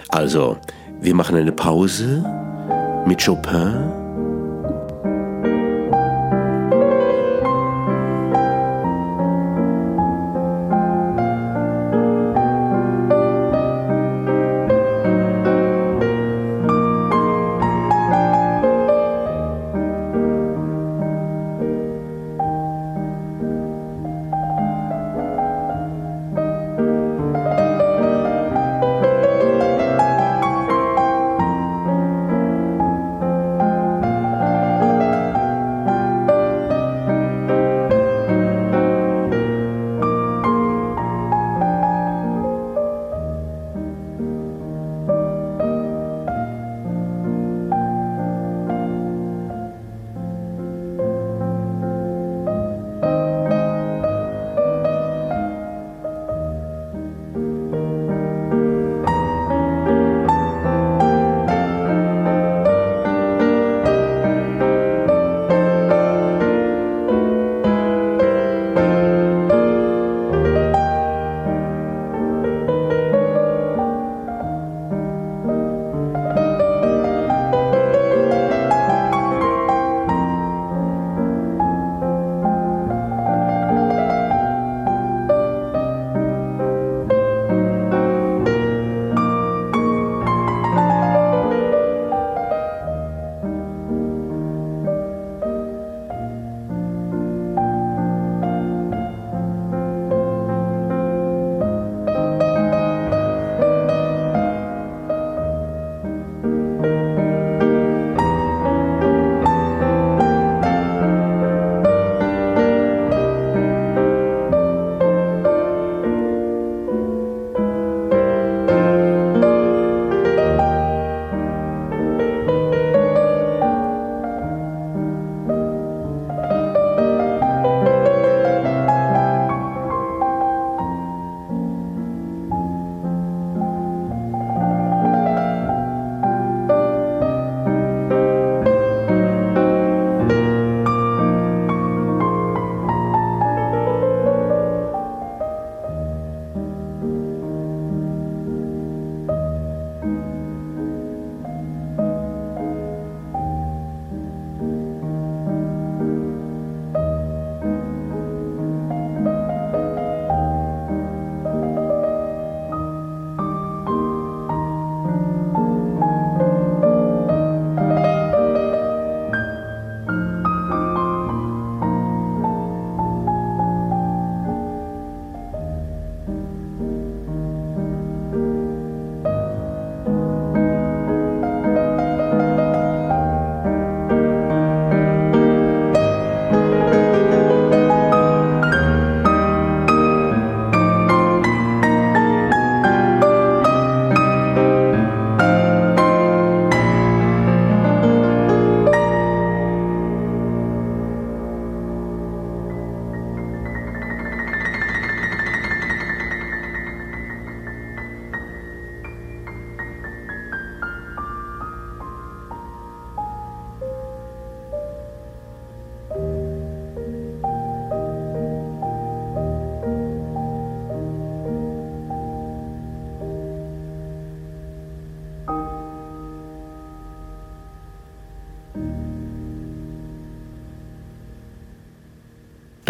Also, 0.07 0.57
wir 1.01 1.13
machen 1.13 1.35
eine 1.35 1.51
Pause 1.51 2.46
mit 3.07 3.23
Chopin 3.23 4.06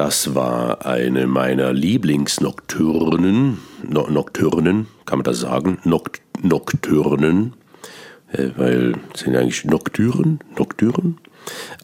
Das 0.08 0.34
war 0.34 0.86
eine 0.86 1.28
meiner 1.28 1.74
Lieblingsnokturnen. 1.74 3.58
No 3.84 4.08
Nokturnen, 4.10 4.88
kann 5.06 5.20
man 5.20 5.26
das 5.26 5.42
sagen? 5.42 5.80
Nokt 5.84 6.22
Nokturnen. 6.42 7.56
Äh, 8.32 8.52
weil 8.56 8.94
sind 9.16 9.36
eigentlich 9.36 9.66
Nokturen? 9.66 10.40
Nokturen? 10.58 11.18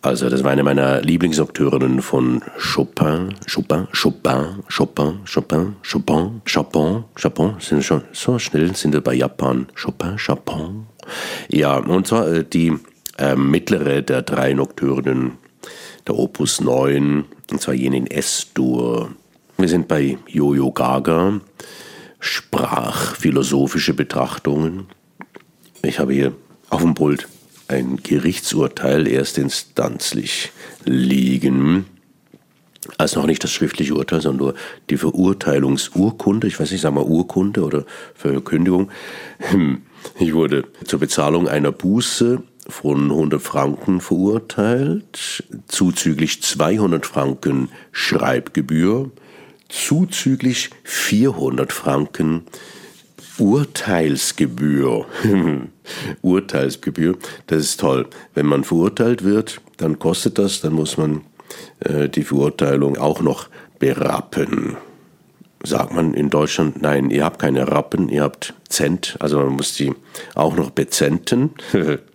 Also 0.02 0.30
das 0.30 0.42
war 0.42 0.52
eine 0.52 0.64
meiner 0.64 1.02
Lieblingsnokturnen 1.02 2.02
von 2.02 2.42
Chopin, 2.58 3.36
Chopin, 3.54 3.90
Chopin, 3.92 4.64
Chopin, 4.70 5.26
Chopin, 5.26 5.76
Chopin, 5.84 6.42
Chopin, 6.46 7.04
Chopin, 7.22 7.56
sind 7.60 7.84
schon 7.84 8.04
so 8.14 8.40
schnell 8.40 8.74
sind 8.74 8.94
wir 8.94 9.02
bei 9.02 9.16
Japan. 9.16 9.68
Chopin, 9.76 10.16
Chopin. 10.16 10.88
Ja, 11.50 11.76
und 11.76 12.08
zwar 12.08 12.32
äh, 12.32 12.46
die 12.46 12.72
äh, 13.18 13.36
mittlere 13.36 14.02
der 14.02 14.22
drei 14.22 14.54
Nokturnen, 14.54 15.34
der 16.08 16.18
Opus 16.18 16.62
9, 16.62 17.26
und 17.52 17.62
zwar 17.62 17.74
jene 17.74 17.98
in 17.98 18.08
S-Dur. 18.08 19.12
Wir 19.58 19.68
sind 19.68 19.88
bei 19.88 20.18
Jojo 20.28 20.72
Gaga, 20.72 21.40
sprachphilosophische 22.20 23.94
Betrachtungen. 23.94 24.88
Ich 25.84 26.00
habe 26.00 26.14
hier 26.14 26.34
auf 26.70 26.82
dem 26.82 26.94
Pult 26.94 27.28
ein 27.68 27.98
Gerichtsurteil 28.02 29.08
erstinstanzlich 29.08 30.52
liegen. 30.86 31.86
Also 32.98 33.20
noch 33.20 33.28
nicht 33.28 33.44
das 33.44 33.52
schriftliche 33.52 33.96
Urteil, 33.96 34.22
sondern 34.22 34.48
nur 34.48 34.56
die 34.90 34.98
Verurteilungsurkunde. 34.98 36.48
Ich 36.48 36.60
weiß 36.60 36.72
nicht, 36.72 36.82
sagen 36.82 36.96
wir 36.96 37.06
Urkunde 37.06 37.64
oder 37.64 37.86
Verkündigung. 38.14 38.92
Ich 40.20 40.34
wurde 40.34 40.66
zur 40.86 41.00
Bezahlung 41.00 41.48
einer 41.48 41.72
Buße 41.72 42.44
von 42.68 43.12
100 43.12 43.42
Franken 43.42 44.02
verurteilt, 44.02 45.44
zuzüglich 45.68 46.42
200 46.42 47.06
Franken 47.06 47.70
Schreibgebühr, 47.92 49.12
zuzüglich 49.70 50.70
400 50.84 51.74
Franken 51.74 52.44
Urteilsgebühr. 53.38 55.06
Urteilsgebühr, 56.22 57.18
das 57.48 57.62
ist 57.62 57.80
toll. 57.80 58.08
Wenn 58.34 58.46
man 58.46 58.64
verurteilt 58.64 59.24
wird, 59.24 59.60
dann 59.78 60.00
kostet 60.00 60.38
das, 60.38 60.62
dann 60.62 60.74
muss 60.74 60.98
man 60.98 61.22
äh, 61.80 62.10
die 62.10 62.24
Verurteilung 62.24 62.98
auch 62.98 63.22
noch 63.22 63.50
berappen. 63.80 64.78
Sagt 65.66 65.94
man 65.94 66.14
in 66.14 66.30
Deutschland, 66.30 66.82
nein, 66.82 67.10
ihr 67.10 67.24
habt 67.24 67.40
keine 67.40 67.68
Rappen, 67.68 68.10
ihr 68.10 68.24
habt 68.24 68.54
Cent, 68.70 69.16
also 69.20 69.40
man 69.40 69.54
muss 69.54 69.74
die 69.74 69.94
auch 70.36 70.56
noch 70.56 70.72
bezenten. 70.72 71.52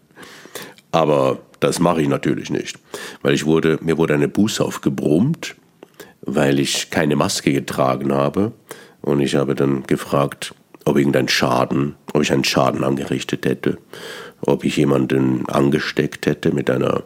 Aber 0.91 1.39
das 1.61 1.81
mache 1.81 2.03
ich 2.03 2.09
natürlich 2.09 2.51
nicht, 2.51 2.79
weil 3.23 3.35
ich 3.35 3.45
wurde, 3.45 3.79
mir 3.83 3.99
wurde 3.99 4.15
eine 4.15 4.29
Buße 4.29 4.65
aufgebrummt, 4.65 5.57
weil 6.23 6.59
ich 6.59 6.91
keine 6.91 7.17
Maske 7.17 7.53
getragen 7.53 8.13
habe. 8.13 8.53
Und 9.01 9.21
ich 9.21 9.35
habe 9.35 9.55
dann 9.55 9.85
gefragt, 9.85 10.55
ob 10.85 10.97
irgendein 10.97 11.29
Schaden, 11.29 11.97
ob 12.13 12.23
ich 12.23 12.33
einen 12.33 12.45
Schaden 12.45 12.85
angerichtet 12.85 13.45
hätte, 13.45 13.79
ob 14.41 14.65
ich 14.65 14.77
jemanden 14.77 15.49
angesteckt 15.49 16.27
hätte 16.27 16.53
mit 16.53 16.71
einer 16.71 17.05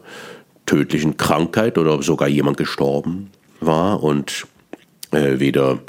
tödlichen 0.65 1.17
Krankheit 1.17 1.77
oder 1.77 1.93
ob 1.95 2.03
sogar 2.03 2.27
jemand 2.27 2.57
gestorben 2.57 3.31
war. 3.59 4.03
Und 4.03 4.47
äh, 5.11 5.39
weder 5.39 5.79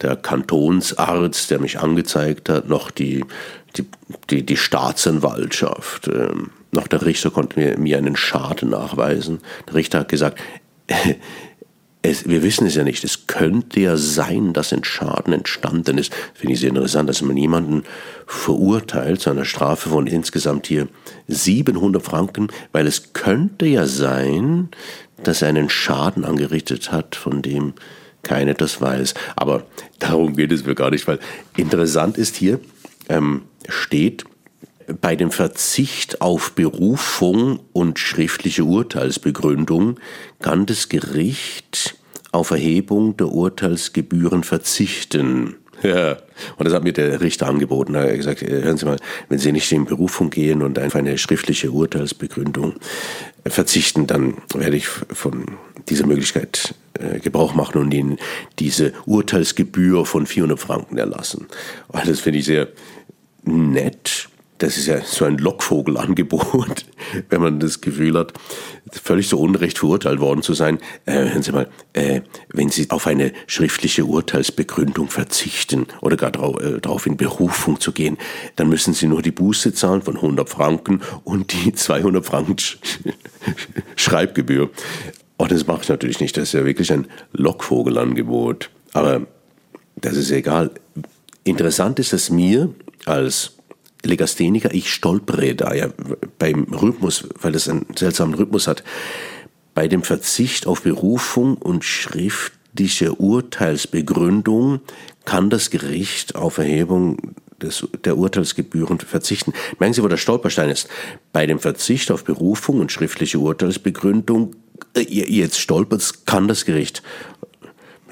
der 0.00 0.16
Kantonsarzt, 0.16 1.50
der 1.50 1.60
mich 1.60 1.78
angezeigt 1.78 2.48
hat, 2.48 2.68
noch 2.68 2.90
die, 2.90 3.24
die, 3.76 3.84
die, 4.30 4.44
die 4.44 4.56
Staatsanwaltschaft, 4.56 6.08
äh, 6.08 6.30
noch 6.72 6.88
der 6.88 7.04
Richter 7.04 7.30
konnte 7.30 7.78
mir, 7.78 7.98
einen 7.98 8.16
Schaden 8.16 8.70
nachweisen. 8.70 9.40
Der 9.68 9.74
Richter 9.74 10.00
hat 10.00 10.08
gesagt, 10.08 10.40
es, 12.02 12.26
wir 12.26 12.42
wissen 12.42 12.66
es 12.66 12.74
ja 12.74 12.82
nicht. 12.82 13.04
Es 13.04 13.26
könnte 13.26 13.80
ja 13.80 13.96
sein, 13.96 14.54
dass 14.54 14.72
ein 14.72 14.82
Schaden 14.82 15.34
entstanden 15.34 15.98
ist. 15.98 16.12
Finde 16.34 16.54
ich 16.54 16.60
sehr 16.60 16.70
interessant, 16.70 17.08
dass 17.08 17.20
man 17.20 17.36
jemanden 17.36 17.84
verurteilt 18.26 19.20
zu 19.20 19.30
einer 19.30 19.44
Strafe 19.44 19.90
von 19.90 20.06
insgesamt 20.06 20.66
hier 20.66 20.88
700 21.28 22.02
Franken, 22.02 22.48
weil 22.72 22.86
es 22.86 23.12
könnte 23.12 23.66
ja 23.66 23.86
sein, 23.86 24.68
dass 25.22 25.42
er 25.42 25.48
einen 25.48 25.68
Schaden 25.68 26.24
angerichtet 26.24 26.90
hat, 26.90 27.14
von 27.16 27.42
dem 27.42 27.74
keiner 28.22 28.54
das 28.54 28.80
weiß. 28.80 29.12
Aber 29.36 29.64
darum 29.98 30.36
geht 30.36 30.52
es 30.52 30.64
mir 30.64 30.74
gar 30.74 30.90
nicht, 30.90 31.06
weil 31.06 31.18
interessant 31.56 32.16
ist 32.16 32.36
hier, 32.36 32.60
ähm, 33.08 33.42
steht, 33.68 34.24
bei 35.00 35.16
dem 35.16 35.30
Verzicht 35.30 36.20
auf 36.20 36.52
Berufung 36.52 37.60
und 37.72 37.98
schriftliche 37.98 38.64
Urteilsbegründung 38.64 39.98
kann 40.40 40.66
das 40.66 40.88
Gericht 40.88 41.96
auf 42.32 42.50
Erhebung 42.50 43.16
der 43.16 43.28
Urteilsgebühren 43.28 44.42
verzichten. 44.42 45.56
Ja, 45.82 46.18
und 46.56 46.64
das 46.64 46.74
hat 46.74 46.84
mir 46.84 46.92
der 46.92 47.20
Richter 47.20 47.48
angeboten. 47.48 47.94
Er 47.94 48.08
hat 48.08 48.16
gesagt, 48.16 48.42
äh, 48.42 48.62
hören 48.62 48.76
Sie 48.76 48.86
mal, 48.86 48.98
wenn 49.28 49.38
Sie 49.38 49.52
nicht 49.52 49.70
in 49.72 49.84
Berufung 49.84 50.30
gehen 50.30 50.62
und 50.62 50.78
einfach 50.78 51.00
eine 51.00 51.18
schriftliche 51.18 51.72
Urteilsbegründung 51.72 52.74
verzichten, 53.44 54.06
dann 54.06 54.36
werde 54.54 54.76
ich 54.76 54.86
von 54.86 55.46
dieser 55.88 56.06
Möglichkeit 56.06 56.74
äh, 56.94 57.18
Gebrauch 57.18 57.54
machen 57.54 57.78
und 57.78 57.92
Ihnen 57.92 58.18
diese 58.60 58.92
Urteilsgebühr 59.06 60.06
von 60.06 60.26
400 60.26 60.58
Franken 60.58 60.98
erlassen. 60.98 61.48
Und 61.88 62.08
das 62.08 62.20
finde 62.20 62.38
ich 62.38 62.44
sehr 62.44 62.68
nett 63.44 64.28
das 64.62 64.76
ist 64.76 64.86
ja 64.86 65.00
so 65.04 65.24
ein 65.24 65.38
Lockvogelangebot, 65.38 66.86
wenn 67.28 67.40
man 67.40 67.58
das 67.58 67.80
Gefühl 67.80 68.16
hat, 68.16 68.32
völlig 68.92 69.28
so 69.28 69.40
unrecht 69.40 69.78
verurteilt 69.78 70.20
worden 70.20 70.42
zu 70.42 70.54
sein. 70.54 70.78
Äh, 71.04 71.30
hören 71.30 71.42
Sie 71.42 71.50
mal, 71.50 71.68
äh, 71.94 72.20
wenn 72.52 72.68
Sie 72.68 72.88
auf 72.90 73.08
eine 73.08 73.32
schriftliche 73.48 74.04
Urteilsbegründung 74.04 75.08
verzichten 75.08 75.88
oder 76.00 76.16
gar 76.16 76.30
äh, 76.60 76.80
darauf 76.80 77.06
in 77.06 77.16
Berufung 77.16 77.80
zu 77.80 77.90
gehen, 77.90 78.18
dann 78.54 78.68
müssen 78.68 78.94
Sie 78.94 79.08
nur 79.08 79.20
die 79.20 79.32
Buße 79.32 79.74
zahlen 79.74 80.02
von 80.02 80.14
100 80.14 80.48
Franken 80.48 81.00
und 81.24 81.52
die 81.52 81.72
200 81.74 82.24
Franken 82.24 82.56
Sch 82.58 82.78
Schreibgebühr. 83.96 84.70
Und 85.38 85.50
das 85.50 85.66
mache 85.66 85.82
ich 85.82 85.88
natürlich 85.88 86.20
nicht. 86.20 86.36
Das 86.36 86.44
ist 86.44 86.52
ja 86.52 86.64
wirklich 86.64 86.92
ein 86.92 87.08
Lockvogelangebot. 87.32 88.70
Aber 88.92 89.26
das 89.96 90.16
ist 90.16 90.30
egal. 90.30 90.70
Interessant 91.42 91.98
ist 91.98 92.12
es 92.12 92.30
mir 92.30 92.72
als 93.06 93.54
Legastheniker, 94.04 94.72
ich 94.72 94.92
stolpere 94.92 95.54
da 95.54 95.74
ja 95.74 95.88
beim 96.38 96.64
Rhythmus, 96.64 97.28
weil 97.40 97.54
es 97.54 97.68
einen 97.68 97.86
seltsamen 97.96 98.34
Rhythmus 98.34 98.66
hat, 98.66 98.82
bei 99.74 99.88
dem 99.88 100.02
Verzicht 100.02 100.66
auf 100.66 100.82
Berufung 100.82 101.56
und 101.56 101.84
schriftliche 101.84 103.14
Urteilsbegründung 103.14 104.80
kann 105.24 105.50
das 105.50 105.70
Gericht 105.70 106.34
auf 106.34 106.58
Erhebung 106.58 107.34
des, 107.60 107.86
der 108.04 108.18
Urteilsgebühren 108.18 108.98
verzichten. 108.98 109.52
Merken 109.78 109.94
Sie, 109.94 110.02
wo 110.02 110.08
der 110.08 110.16
Stolperstein 110.16 110.68
ist? 110.68 110.88
Bei 111.32 111.46
dem 111.46 111.58
Verzicht 111.58 112.10
auf 112.10 112.24
Berufung 112.24 112.80
und 112.80 112.92
schriftliche 112.92 113.38
Urteilsbegründung, 113.38 114.56
äh, 114.94 115.02
jetzt 115.02 115.58
stolpert 115.58 116.26
kann 116.26 116.48
das 116.48 116.64
Gericht 116.64 117.02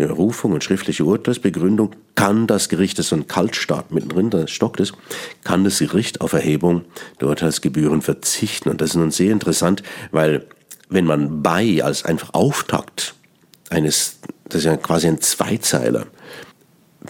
Berufung 0.06 0.52
und 0.52 0.64
schriftliche 0.64 1.04
Urteilsbegründung 1.04 1.94
kann 2.14 2.46
das 2.46 2.68
Gericht, 2.68 2.98
das 2.98 3.06
ist 3.06 3.10
so 3.10 3.16
ein 3.16 3.26
Kaltstart 3.26 3.92
mittendrin, 3.92 4.30
da 4.30 4.46
stockt 4.46 4.80
es, 4.80 4.92
kann 5.44 5.64
das 5.64 5.78
Gericht 5.78 6.20
auf 6.20 6.32
Erhebung 6.32 6.84
der 7.20 7.28
Urteilsgebühren 7.28 8.02
verzichten. 8.02 8.68
Und 8.68 8.80
das 8.80 8.90
ist 8.90 8.96
nun 8.96 9.10
sehr 9.10 9.32
interessant, 9.32 9.82
weil 10.10 10.46
wenn 10.88 11.04
man 11.04 11.42
bei 11.42 11.82
als 11.82 12.04
einfach 12.04 12.34
Auftakt 12.34 13.14
eines, 13.68 14.18
das 14.48 14.60
ist 14.60 14.64
ja 14.64 14.76
quasi 14.76 15.08
ein 15.08 15.20
Zweizeiler, 15.20 16.06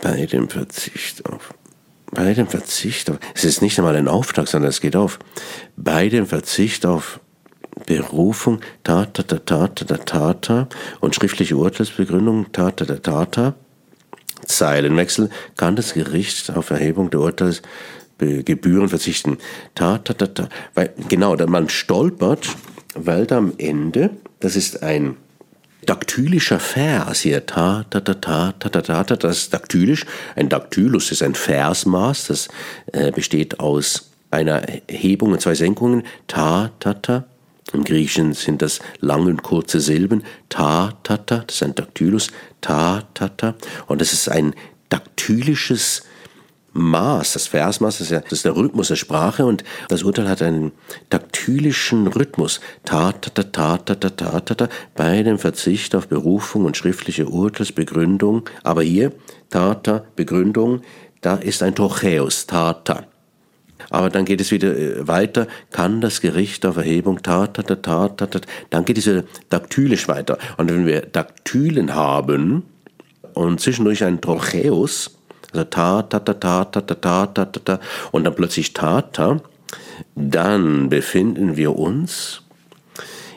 bei 0.02 0.26
dem 0.26 0.48
Verzicht 0.48 1.26
auf 1.26 1.54
bei 2.12 2.34
dem 2.34 2.48
Verzicht 2.48 3.08
auf, 3.10 3.18
es 3.34 3.44
ist 3.44 3.62
nicht 3.62 3.78
einmal 3.78 3.94
ein 3.94 4.08
Auftakt, 4.08 4.48
sondern 4.48 4.70
es 4.70 4.80
geht 4.80 4.96
auf, 4.96 5.18
bei 5.76 6.08
dem 6.08 6.26
Verzicht 6.26 6.84
auf 6.84 7.20
Berufung, 7.86 8.60
ta 8.84 9.04
ta 9.06 9.22
ta 9.22 9.38
ta 9.38 9.68
ta 9.68 9.96
ta 9.96 10.34
ta 10.34 10.68
und 11.00 11.14
schriftliche 11.14 11.56
Urteilsbegründung, 11.56 12.52
ta 12.52 12.70
ta 12.70 12.84
ta 12.84 12.96
ta 12.96 13.24
ta. 13.26 13.54
Zeilenwechsel 14.46 15.30
kann 15.56 15.76
das 15.76 15.94
Gericht 15.94 16.50
auf 16.50 16.70
Erhebung 16.70 17.10
der 17.10 17.20
Urteilsgebühren 17.20 18.88
verzichten. 18.88 19.38
Ta 19.74 19.98
ta 19.98 20.14
ta 20.14 20.26
ta. 20.26 20.48
Weil, 20.74 20.92
genau, 21.08 21.36
man 21.46 21.68
stolpert, 21.68 22.48
weil 22.94 23.26
da 23.26 23.38
am 23.38 23.52
Ende, 23.58 24.10
das 24.40 24.56
ist 24.56 24.82
ein 24.82 25.16
daktylischer 25.86 26.60
Vers 26.60 27.20
hier, 27.20 27.46
ta, 27.46 27.84
ta, 27.90 28.00
ta, 28.00 28.14
ta, 28.14 28.52
ta, 28.58 28.68
ta, 28.68 28.82
ta, 28.82 29.04
ta, 29.04 29.16
das 29.16 29.38
ist 29.38 29.54
daktylisch. 29.54 30.06
Ein 30.36 30.48
Daktylus 30.48 31.10
ist 31.10 31.22
ein 31.22 31.34
Versmaß, 31.34 32.26
das 32.26 32.48
äh, 32.92 33.10
besteht 33.10 33.60
aus 33.60 34.10
einer 34.30 34.62
Hebung 34.88 35.32
und 35.32 35.40
zwei 35.40 35.54
Senkungen, 35.54 36.04
ta, 36.26 36.70
ta, 36.78 36.94
ta, 36.94 37.24
im 37.72 37.84
Griechischen 37.84 38.32
sind 38.32 38.62
das 38.62 38.80
lange 39.00 39.30
und 39.30 39.42
kurze 39.42 39.80
Silben. 39.80 40.24
Ta, 40.48 40.92
ta, 41.02 41.16
ta, 41.18 41.44
das 41.46 41.56
ist 41.56 41.62
ein 41.62 41.74
Daktylus. 41.74 42.30
Ta, 42.60 43.02
ta, 43.14 43.28
ta. 43.28 43.54
Und 43.86 44.00
das 44.00 44.12
ist 44.12 44.28
ein 44.28 44.54
daktylisches 44.88 46.02
Maß, 46.72 47.32
das 47.32 47.48
Versmaß, 47.48 47.98
das 47.98 48.06
ist, 48.06 48.10
ja, 48.12 48.20
das 48.20 48.32
ist 48.32 48.44
der 48.44 48.54
Rhythmus 48.54 48.88
der 48.88 48.96
Sprache 48.96 49.44
und 49.44 49.64
das 49.88 50.04
Urteil 50.04 50.28
hat 50.28 50.40
einen 50.40 50.70
daktylischen 51.08 52.06
Rhythmus. 52.06 52.60
Ta, 52.84 53.10
ta, 53.12 53.30
ta, 53.30 53.42
ta, 53.42 53.78
ta, 53.78 53.94
ta, 53.96 54.10
ta, 54.10 54.40
ta, 54.40 54.54
ta, 54.54 54.68
bei 54.94 55.22
dem 55.24 55.38
Verzicht 55.38 55.96
auf 55.96 56.06
Berufung 56.06 56.66
und 56.66 56.76
schriftliche 56.76 57.28
Urteilsbegründung. 57.28 58.48
Aber 58.62 58.82
hier, 58.82 59.12
ta, 59.48 59.74
ta, 59.74 60.04
Begründung, 60.14 60.82
da 61.22 61.34
ist 61.34 61.62
ein 61.64 61.74
Trocheus, 61.74 62.46
ta, 62.46 62.74
ta. 62.74 63.04
Aber 63.88 64.10
dann 64.10 64.24
geht 64.24 64.40
es 64.40 64.50
wieder 64.50 64.76
äh, 64.76 65.06
weiter, 65.08 65.46
kann 65.70 66.00
das 66.00 66.20
Gericht 66.20 66.66
auf 66.66 66.76
Erhebung, 66.76 67.22
ta, 67.22 67.46
ta, 67.46 67.62
ta, 67.62 67.76
ta, 67.76 68.08
ta, 68.08 68.26
ta, 68.26 68.40
dann 68.70 68.84
geht 68.84 68.98
es 68.98 69.06
wieder 69.06 69.24
daktylisch 69.48 70.08
weiter. 70.08 70.38
Und 70.56 70.70
wenn 70.70 70.86
wir 70.86 71.02
Daktylen 71.02 71.94
haben 71.94 72.64
und 73.34 73.60
zwischendurch 73.60 74.04
ein 74.04 74.20
Trocheus, 74.20 75.16
also 75.52 75.64
ta, 75.64 76.02
ta, 76.02 76.18
ta, 76.20 76.34
ta, 76.34 76.64
ta, 76.64 76.80
ta, 76.80 76.94
ta, 77.26 77.44
ta, 77.44 77.60
ta, 77.64 77.80
und 78.12 78.24
dann 78.24 78.34
plötzlich 78.34 78.72
ta, 78.72 79.02
ta, 79.02 79.40
dann 80.14 80.88
befinden 80.88 81.56
wir 81.56 81.76
uns 81.76 82.42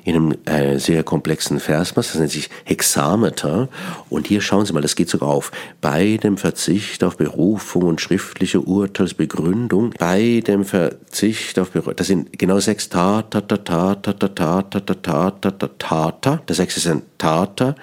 in 0.04 0.16
einem 0.16 0.36
äh, 0.46 0.80
sehr 0.80 1.04
komplexen 1.04 1.60
Versmaß, 1.60 2.12
das 2.12 2.20
nennt 2.20 2.32
sich 2.32 2.50
Hexameter. 2.66 3.70
Und 4.10 4.28
hier 4.28 4.42
schauen 4.42 4.66
Sie 4.66 4.74
mal, 4.74 4.82
das 4.82 4.96
geht 4.96 5.10
sogar 5.10 5.30
auf. 5.30 5.52
Bei 5.82 6.18
dem 6.18 6.38
Verzicht 6.38 7.04
auf 7.04 7.18
Berufung 7.18 7.84
und 7.84 8.02
schriftliche 8.02 8.62
Urteilsbegründung, 8.62 9.92
bei 9.98 10.44
dem 10.46 10.66
Verzicht 10.66 11.58
auf 11.60 11.72
Berufung, 11.72 11.96
das 11.96 12.08
sind 12.08 12.38
genau 12.38 12.60
sechs 12.60 12.90
Ta, 12.90 13.22
Ta, 13.22 13.42
Ta, 13.42 13.58
Ta, 13.58 13.96
Ta, 13.96 14.14
Ta, 14.14 15.68
Ta, 15.78 16.12
Ta. 16.12 16.42
Der 16.48 16.56
sechste 16.56 16.80
ist 16.80 16.88
ein 16.88 17.04
Tata, 17.18 17.76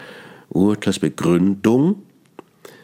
Urteilsbegründung. 0.50 2.02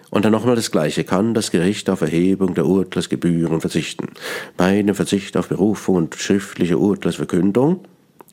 Und 0.08 0.24
dann 0.24 0.32
nochmal 0.32 0.56
das 0.56 0.70
Gleiche. 0.70 1.04
Kann 1.04 1.34
das 1.34 1.50
Gericht 1.50 1.90
auf 1.90 2.00
Erhebung 2.00 2.54
der 2.54 2.64
Urteilsgebühren 2.64 3.60
verzichten? 3.60 4.08
Bei 4.56 4.80
dem 4.80 4.94
Verzicht 4.94 5.36
auf 5.36 5.48
Berufung 5.48 5.96
und 5.96 6.14
schriftliche 6.14 6.78
Urteilsverkündung 6.78 7.84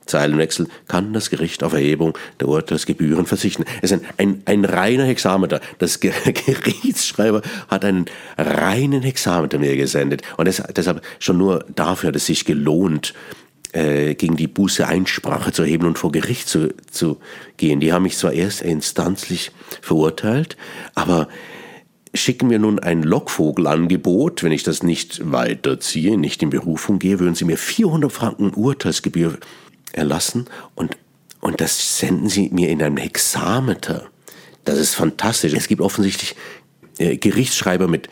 Zeilenwechsel 0.06 0.68
kann 0.88 1.14
das 1.14 1.30
Gericht 1.30 1.64
auf 1.64 1.74
Erhebung 1.74 2.18
der 2.40 2.48
Urteilsgebühren 2.48 3.26
verzichten. 3.26 3.66
Es 3.82 3.92
ist 3.92 4.02
ein, 4.02 4.08
ein, 4.18 4.42
ein 4.46 4.66
reiner 4.66 5.06
Hexameter. 5.06 5.62
Das 5.80 6.00
Gerichtsschreiber 6.00 7.42
hat 7.68 7.86
einen 7.86 8.06
reinen 8.38 9.02
Hexameter 9.02 9.60
mir 9.60 9.76
gesendet. 9.76 10.22
Und 10.38 10.48
deshalb 10.48 11.02
schon 11.20 11.38
nur 11.38 11.66
dafür 11.76 12.10
hat 12.10 12.16
es 12.16 12.26
sich 12.26 12.46
gelohnt, 12.46 13.14
äh, 13.74 14.14
gegen 14.16 14.38
die 14.38 14.48
Buße 14.48 14.88
Einsprache 14.88 15.52
zu 15.52 15.64
erheben 15.64 15.88
und 15.88 15.98
vor 15.98 16.12
Gericht 16.12 16.48
zu, 16.48 16.74
zu 16.92 17.18
gehen. 17.58 17.80
Die 17.80 17.92
haben 17.92 18.04
mich 18.04 18.18
zwar 18.18 18.34
erst 18.34 18.62
instanzlich 18.62 19.52
verurteilt, 19.82 20.58
aber 20.94 21.28
schicken 22.14 22.48
mir 22.48 22.60
nun 22.60 22.80
ein 22.80 23.02
Lockvogelangebot, 23.02 24.44
wenn 24.44 24.52
ich 24.52 24.62
das 24.64 24.84
nicht 24.84 25.32
weiterziehe, 25.32 26.18
nicht 26.18 26.44
in 26.44 26.52
Berufung 26.52 27.00
gehe, 27.00 27.20
würden 27.20 27.34
sie 27.34 27.46
mir 27.46 27.58
400 27.58 28.12
Franken 28.12 28.54
Urteilsgebühr 28.54 29.40
erlassen 29.94 30.48
und, 30.76 30.98
und 31.40 31.62
das 31.62 32.00
senden 32.00 32.30
sie 32.30 32.50
mir 32.50 32.70
in 32.70 32.82
einem 32.82 32.98
Hexameter. 32.98 34.08
Das 34.66 34.78
ist 34.78 34.96
fantastisch. 34.96 35.54
Es 35.54 35.68
gibt 35.68 35.82
offensichtlich 35.82 36.36
äh, 36.98 37.18
Gerichtsschreiber 37.18 37.88
mit, 37.88 38.10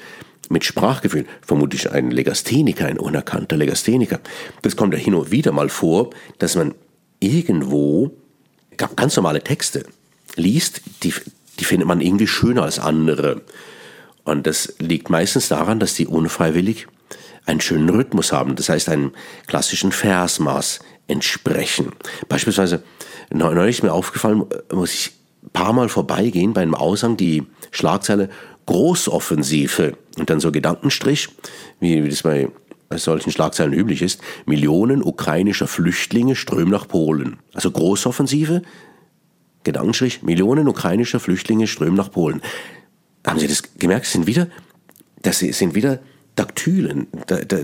mit 0.49 0.63
Sprachgefühl, 0.63 1.25
vermutlich 1.41 1.91
ein 1.91 2.11
Legastheniker, 2.11 2.85
ein 2.85 2.99
unerkannter 2.99 3.57
Legastheniker. 3.57 4.19
Das 4.61 4.75
kommt 4.75 4.93
ja 4.93 4.99
hin 4.99 5.15
und 5.15 5.31
wieder 5.31 5.51
mal 5.51 5.69
vor, 5.69 6.09
dass 6.39 6.55
man 6.55 6.73
irgendwo 7.19 8.11
ganz 8.95 9.15
normale 9.15 9.43
Texte 9.43 9.85
liest, 10.35 10.81
die, 11.03 11.13
die 11.59 11.65
findet 11.65 11.87
man 11.87 12.01
irgendwie 12.01 12.27
schöner 12.27 12.63
als 12.63 12.79
andere. 12.79 13.41
Und 14.23 14.47
das 14.47 14.75
liegt 14.79 15.09
meistens 15.09 15.47
daran, 15.47 15.79
dass 15.79 15.93
die 15.93 16.07
unfreiwillig 16.07 16.87
einen 17.45 17.61
schönen 17.61 17.89
Rhythmus 17.89 18.31
haben, 18.31 18.55
das 18.55 18.69
heißt 18.69 18.89
einen 18.89 19.11
klassischen 19.47 19.91
Versmaß 19.91 20.79
entsprechen. 21.11 21.91
Beispielsweise, 22.29 22.83
neulich 23.31 23.77
ist 23.77 23.83
mir 23.83 23.93
aufgefallen, 23.93 24.45
muss 24.71 24.93
ich 24.93 25.11
ein 25.43 25.49
paar 25.51 25.73
Mal 25.73 25.89
vorbeigehen 25.89 26.53
bei 26.53 26.61
einem 26.61 26.75
Aushang, 26.75 27.17
die 27.17 27.43
Schlagzeile 27.71 28.29
Großoffensive 28.65 29.97
und 30.17 30.29
dann 30.29 30.39
so 30.39 30.51
Gedankenstrich, 30.51 31.29
wie, 31.79 32.03
wie 32.03 32.09
das 32.09 32.21
bei 32.21 32.47
solchen 32.95 33.31
Schlagzeilen 33.31 33.73
üblich 33.73 34.01
ist, 34.01 34.21
Millionen 34.45 35.03
ukrainischer 35.03 35.67
Flüchtlinge 35.67 36.35
strömen 36.35 36.71
nach 36.71 36.87
Polen. 36.87 37.37
Also 37.53 37.71
Großoffensive, 37.71 38.61
Gedankenstrich, 39.63 40.23
Millionen 40.23 40.67
ukrainischer 40.67 41.19
Flüchtlinge 41.19 41.67
strömen 41.67 41.95
nach 41.95 42.11
Polen. 42.11 42.41
Haben 43.25 43.39
Sie 43.39 43.47
das 43.47 43.63
gemerkt? 43.77 44.05
Das 44.05 44.13
sind 44.13 44.27
wieder, 44.27 44.47
das 45.21 45.39
sind 45.39 45.75
wieder 45.75 45.99
Daktylen. 46.35 47.07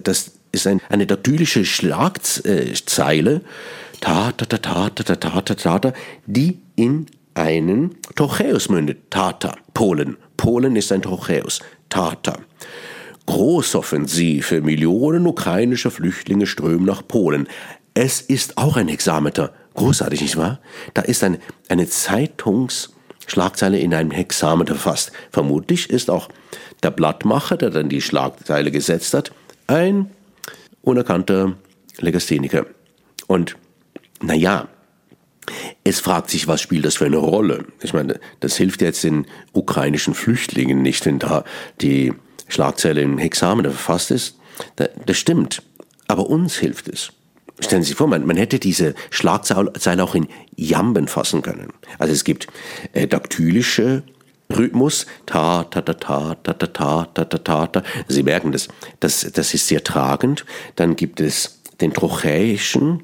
Das 0.03 0.31
ist 0.51 0.67
ein, 0.67 0.81
eine 0.89 1.05
daktylische 1.05 1.65
Schlagzeile, 1.65 3.41
ta, 4.01 4.31
ta, 4.31 4.45
ta, 4.45 4.57
ta, 4.57 4.89
ta, 4.89 5.03
ta, 5.03 5.15
ta, 5.15 5.55
ta, 5.55 5.79
ta, 5.79 5.93
die 6.25 6.59
in 6.75 7.07
einen 7.33 7.95
Trocheus 8.15 8.69
mündet. 8.69 9.11
Tata, 9.11 9.55
Polen. 9.73 10.17
Polen 10.37 10.75
ist 10.75 10.91
ein 10.91 11.01
Trocheus. 11.01 11.61
Tata. 11.89 12.39
Großoffensive, 13.25 14.61
Millionen 14.61 15.27
ukrainischer 15.27 15.91
Flüchtlinge 15.91 16.47
strömen 16.47 16.85
nach 16.85 17.07
Polen. 17.07 17.47
Es 17.93 18.21
ist 18.21 18.57
auch 18.57 18.77
ein 18.77 18.87
Hexameter. 18.87 19.53
Großartig, 19.75 20.21
nicht 20.21 20.37
wahr? 20.37 20.59
Da 20.93 21.01
ist 21.03 21.23
ein, 21.23 21.37
eine 21.67 21.87
Zeitungsschlagzeile 21.87 23.79
in 23.79 23.93
einem 23.93 24.11
Hexameter 24.11 24.75
verfasst. 24.75 25.11
Vermutlich 25.31 25.89
ist 25.89 26.09
auch 26.09 26.29
der 26.83 26.91
Blattmacher, 26.91 27.57
der 27.57 27.69
dann 27.69 27.89
die 27.89 28.01
Schlagzeile 28.01 28.71
gesetzt 28.71 29.13
hat, 29.13 29.31
ein 29.67 30.11
unerkannter 30.81 31.57
Legastheniker. 31.99 32.65
Und 33.27 33.57
naja, 34.21 34.67
es 35.83 35.99
fragt 35.99 36.29
sich, 36.29 36.47
was 36.47 36.61
spielt 36.61 36.85
das 36.85 36.95
für 36.95 37.05
eine 37.05 37.17
Rolle? 37.17 37.65
Ich 37.81 37.93
meine, 37.93 38.19
das 38.39 38.57
hilft 38.57 38.81
jetzt 38.81 39.03
den 39.03 39.25
ukrainischen 39.53 40.13
Flüchtlingen 40.13 40.81
nicht, 40.81 41.05
wenn 41.05 41.19
da 41.19 41.43
die 41.81 42.13
Schlagzeile 42.47 43.01
im 43.01 43.17
Hexamen 43.17 43.65
verfasst 43.65 44.11
ist. 44.11 44.37
Das 44.75 45.17
stimmt. 45.17 45.61
Aber 46.07 46.29
uns 46.29 46.55
hilft 46.55 46.87
es. 46.87 47.11
Stellen 47.59 47.83
Sie 47.83 47.89
sich 47.89 47.97
vor, 47.97 48.07
man, 48.07 48.25
man 48.25 48.37
hätte 48.37 48.59
diese 48.59 48.93
Schlagzeile 49.09 50.03
auch 50.03 50.15
in 50.15 50.27
Jamben 50.55 51.07
fassen 51.07 51.41
können. 51.41 51.73
Also 51.97 52.13
es 52.13 52.23
gibt 52.23 52.47
äh, 52.93 53.07
daktylische 53.07 54.03
Rhythmus, 54.49 55.05
ta, 55.25 55.63
ta, 55.63 55.81
ta, 55.81 55.93
ta, 55.93 56.35
ta, 56.41 56.53
ta, 56.53 56.67
ta, 56.67 57.05
ta, 57.13 57.25
ta, 57.25 57.37
ta, 57.37 57.65
ta. 57.67 57.83
Sie 58.07 58.23
merken 58.23 58.51
das, 58.51 58.67
das, 58.99 59.29
das 59.33 59.53
ist 59.53 59.67
sehr 59.67 59.83
tragend. 59.83 60.45
Dann 60.75 60.95
gibt 60.95 61.19
es 61.19 61.61
den 61.81 61.93
trochäischen, 61.93 63.03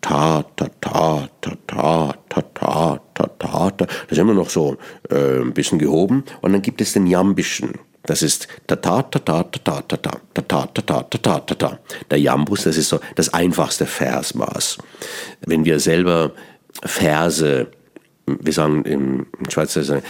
ta, 0.00 0.44
ta, 0.54 0.68
ta, 0.80 1.28
ta, 1.40 1.52
ta, 1.66 2.14
ta, 2.28 2.42
ta, 2.54 3.00
ta, 3.14 3.26
ta, 3.38 3.70
ta. 3.70 3.70
Das 3.70 3.88
ist 4.10 4.18
immer 4.18 4.34
noch 4.34 4.50
so 4.50 4.76
äh, 5.10 5.40
ein 5.40 5.54
bisschen 5.54 5.78
gehoben. 5.78 6.24
Und 6.40 6.52
dann 6.52 6.62
gibt 6.62 6.80
es 6.80 6.92
den 6.92 7.06
jambischen. 7.06 7.72
Das 8.06 8.22
ist 8.22 8.46
ta 8.68 8.76
ta 8.76 9.02
ta 9.02 9.18
ta 9.18 9.42
ta 9.42 9.82
ta 9.82 9.96
ta 9.96 9.96
ta 9.96 10.42
ta 10.44 10.66
ta 10.66 10.82
ta 10.82 11.02
ta 11.02 11.18
ta 11.18 11.40
ta 11.40 11.54
ta. 11.54 11.78
Der 12.08 12.20
Jambus, 12.20 12.62
das 12.62 12.76
ist 12.76 12.88
so 12.88 13.00
das 13.16 13.34
einfachste 13.34 13.84
Versmaß. 13.84 14.78
Wenn 15.44 15.64
wir 15.64 15.80
selber 15.80 16.30
Verse 16.84 17.66
wir 18.26 18.52
sagen 18.52 18.84
im 18.84 19.26
Schweizer 19.48 20.02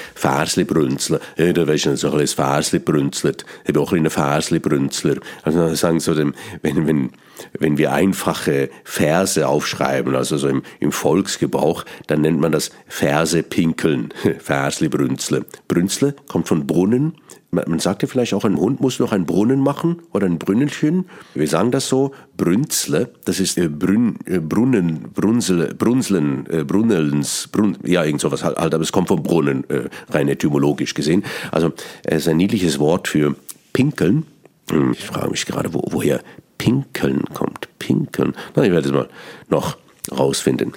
brünzeln. 0.64 1.20
Ja, 1.37 1.52
da 1.52 1.68
weisst 1.68 1.87
du, 1.87 1.96
so 1.96 2.11
ein 2.11 2.18
bisschen 2.18 2.37
Versli 2.37 2.79
brünzelt. 2.79 3.44
Ich 3.64 3.72
bin 3.72 3.83
auch 3.83 3.92
ein 3.92 4.09
Versli 4.09 4.59
brünzler. 4.59 5.16
Also 5.42 5.74
sagen 5.74 6.00
so, 6.00 6.14
dem, 6.14 6.35
wenn, 6.62 6.87
wenn, 6.87 7.11
wenn 7.59 7.79
wir 7.79 7.92
einfache 7.92 8.70
Verse 8.85 9.46
aufschreiben, 9.46 10.14
also 10.14 10.37
so 10.37 10.49
im, 10.49 10.62
im 10.81 10.92
Volksgebrauch, 10.92 11.85
dann 12.07 12.20
nennt 12.20 12.40
man 12.40 12.53
das 12.53 12.70
Verse 12.87 13.42
pinkeln. 13.42 14.12
Versli 14.38 14.88
brünzle. 14.88 15.44
Brünzle 15.68 16.14
kommt 16.27 16.49
von 16.49 16.66
Brunnen 16.66 17.14
man 17.51 17.79
sagte 17.79 18.07
vielleicht 18.07 18.35
auch, 18.35 18.44
ein 18.44 18.57
Hund 18.57 18.81
muss 18.81 18.99
noch 18.99 19.12
einen 19.12 19.25
Brunnen 19.25 19.61
machen 19.61 20.03
oder 20.12 20.27
ein 20.27 20.38
Brünnelchen. 20.38 21.07
Wir 21.35 21.49
sagen 21.49 21.70
das 21.70 21.88
so, 21.88 22.12
Brünzle, 22.37 23.11
das 23.25 23.40
ist 23.40 23.57
äh, 23.57 23.68
Brünn, 23.68 24.18
äh, 24.27 24.40
Brunnen, 24.40 25.09
Brunsel, 25.14 25.75
Brunseln, 25.75 26.46
äh, 26.51 26.64
Brunnelns, 26.64 27.49
Brun, 27.49 27.79
ja, 27.85 28.05
irgend 28.05 28.20
sowas 28.20 28.44
halt, 28.44 28.59
aber 28.59 28.81
es 28.81 28.92
kommt 28.92 29.09
vom 29.09 29.22
Brunnen, 29.22 29.64
rein 30.11 30.29
etymologisch 30.29 30.94
gesehen. 30.94 31.25
Also 31.51 31.72
es 32.05 32.22
ist 32.22 32.29
ein 32.29 32.37
niedliches 32.37 32.79
Wort 32.79 33.09
für 33.09 33.35
pinkeln. 33.72 34.27
Hm, 34.70 34.92
ich 34.92 35.05
frage 35.05 35.31
mich 35.31 35.46
gerade, 35.46 35.72
wo, 35.72 35.83
woher 35.90 36.20
pinkeln 36.59 37.25
kommt. 37.35 37.69
Pinkeln. 37.79 38.35
Na, 38.55 38.64
ich 38.64 38.71
werde 38.71 38.88
es 38.88 38.95
mal 38.95 39.09
noch 39.49 39.77
rausfinden. 40.11 40.73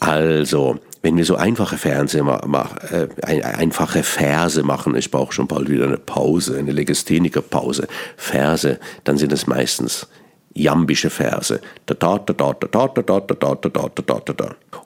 Also, 0.00 0.78
wenn 1.02 1.16
wir 1.16 1.24
so 1.24 1.36
einfache 1.36 1.78
Fernseh 1.78 2.20
äh, 2.20 3.08
einfache 3.42 4.02
Verse 4.02 4.62
machen, 4.62 4.96
ich 4.96 5.10
brauche 5.10 5.32
schon 5.32 5.46
bald 5.46 5.68
wieder 5.68 5.84
eine 5.84 5.98
Pause, 5.98 6.58
eine 6.58 6.72
Legastheniker-Pause, 6.72 7.86
Verse, 8.16 8.78
dann 9.04 9.18
sind 9.18 9.32
es 9.32 9.46
meistens 9.46 10.08
jambische 10.54 11.10
Verse. 11.10 11.60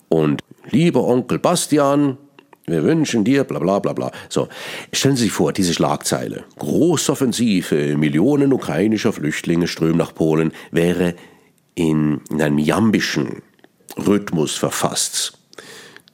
Und 0.09 0.42
lieber 0.70 1.05
Onkel 1.05 1.38
Bastian, 1.38 2.18
wir 2.66 2.85
wünschen 2.85 3.25
dir, 3.25 3.44
bla 3.44 3.59
bla 3.59 3.79
bla 3.79 3.92
bla. 3.92 4.12
So, 4.29 4.48
stellen 4.92 5.16
Sie 5.16 5.25
sich 5.25 5.33
vor, 5.33 5.53
diese 5.53 5.75
Schlagzeile. 5.75 6.44
Großoffensive, 6.59 7.96
Millionen 7.96 8.53
ukrainischer 8.53 9.12
Flüchtlinge 9.12 9.66
strömen 9.66 9.96
nach 9.96 10.14
Polen, 10.14 10.53
wäre 10.70 11.14
in, 11.75 12.20
in 12.31 12.40
einem 12.40 12.59
jambischen 12.59 13.42
Rhythmus 13.96 14.57
verfasst, 14.57 15.38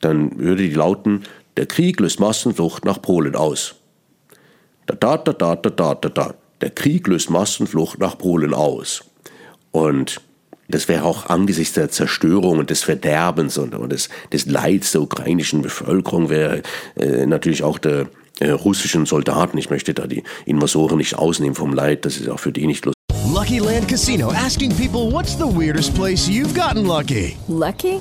dann 0.01 0.39
würde 0.39 0.63
die 0.63 0.75
lauten, 0.75 1.25
der 1.57 1.67
Krieg 1.67 2.01
löst 2.01 2.21
Massenflucht 2.21 2.85
nach 2.85 3.03
Polen 3.03 3.35
aus. 3.35 3.75
Da, 4.87 4.95
da, 4.95 5.17
da, 5.17 5.33
da, 5.33 5.57
da, 5.57 5.71
da, 5.71 5.95
da, 5.95 6.09
da. 6.09 6.35
Der 6.61 6.71
Krieg 6.71 7.07
löst 7.09 7.31
Massenflucht 7.31 7.99
nach 7.99 8.17
Polen 8.17 8.55
aus. 8.55 9.05
Und 9.71 10.21
das 10.69 10.89
wäre 10.89 11.05
auch 11.05 11.27
angesichts 11.27 11.75
der 11.75 11.91
Zerstörung 11.91 12.59
und 12.59 12.71
des 12.71 12.83
Verderbens 12.83 13.59
und, 13.59 13.75
und 13.75 13.91
des, 13.91 14.09
des 14.33 14.47
Leids 14.47 14.93
der 14.93 15.03
ukrainischen 15.03 15.63
Bevölkerung 15.63 16.29
wäre 16.29 16.63
äh, 16.97 17.27
natürlich 17.27 17.63
auch 17.63 17.79
der 17.79 18.09
äh, 18.41 18.51
russischen 18.51 19.07
Soldaten, 19.07 19.59
ich 19.59 19.71
möchte 19.71 19.95
da 19.95 20.07
die 20.07 20.23
Invasoren 20.47 20.99
nicht 20.99 21.17
ausnehmen 21.17 21.55
vom 21.55 21.73
Leid, 21.73 22.05
das 22.05 22.19
ist 22.19 22.29
auch 22.29 22.41
für 22.41 22.53
die 22.53 22.67
nicht 22.67 22.85
lustig. 22.85 22.95
Lucky 23.33 23.59
Land 23.59 23.89
Casino 23.89 24.31
asking 24.31 24.71
people 24.75 25.13
what's 25.13 25.37
the 25.37 25.45
weirdest 25.45 25.95
place 25.95 26.29
you've 26.29 26.55
gotten 26.55 26.87
lucky? 26.87 27.37
Lucky? 27.49 28.01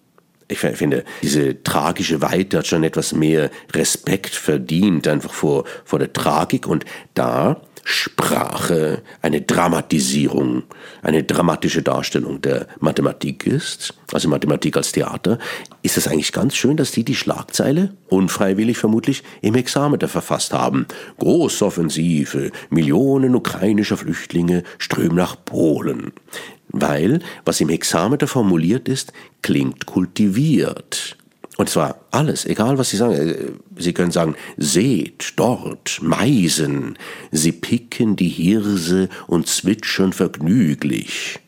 Ich 0.51 0.59
finde, 0.59 1.03
diese 1.21 1.63
tragische 1.63 2.21
Weite 2.21 2.59
hat 2.59 2.67
schon 2.67 2.83
etwas 2.83 3.13
mehr 3.13 3.49
Respekt 3.73 4.35
verdient, 4.35 5.07
einfach 5.07 5.33
vor, 5.33 5.63
vor 5.85 5.99
der 5.99 6.11
Tragik. 6.11 6.67
Und 6.67 6.85
da 7.13 7.61
Sprache 7.83 9.01
eine 9.21 9.41
Dramatisierung, 9.41 10.63
eine 11.01 11.23
dramatische 11.23 11.81
Darstellung 11.81 12.41
der 12.41 12.67
Mathematik 12.79 13.47
ist, 13.47 13.95
also 14.11 14.29
Mathematik 14.29 14.77
als 14.77 14.91
Theater, 14.91 15.39
ist 15.81 15.97
es 15.97 16.07
eigentlich 16.07 16.31
ganz 16.31 16.55
schön, 16.55 16.77
dass 16.77 16.91
die 16.91 17.03
die 17.03 17.15
Schlagzeile, 17.15 17.93
unfreiwillig 18.07 18.77
vermutlich, 18.77 19.23
im 19.41 19.55
Hexameter 19.55 20.07
verfasst 20.07 20.53
haben. 20.53 20.85
Großoffensive, 21.17 22.51
Millionen 22.69 23.35
ukrainischer 23.35 23.97
Flüchtlinge 23.97 24.63
strömen 24.77 25.15
nach 25.15 25.35
Polen. 25.43 26.13
Weil, 26.71 27.19
was 27.45 27.61
im 27.61 27.69
Hexameter 27.69 28.27
formuliert 28.27 28.87
ist, 28.87 29.13
klingt 29.41 29.85
kultiviert. 29.85 31.17
Und 31.57 31.69
zwar 31.69 31.99
alles, 32.11 32.45
egal 32.45 32.77
was 32.77 32.89
Sie 32.89 32.97
sagen. 32.97 33.59
Sie 33.77 33.93
können 33.93 34.11
sagen, 34.11 34.35
seht 34.57 35.33
dort 35.35 36.01
Meisen, 36.01 36.97
sie 37.31 37.51
picken 37.51 38.15
die 38.15 38.29
Hirse 38.29 39.09
und 39.27 39.47
zwitschern 39.47 40.13
vergnüglich. 40.13 41.39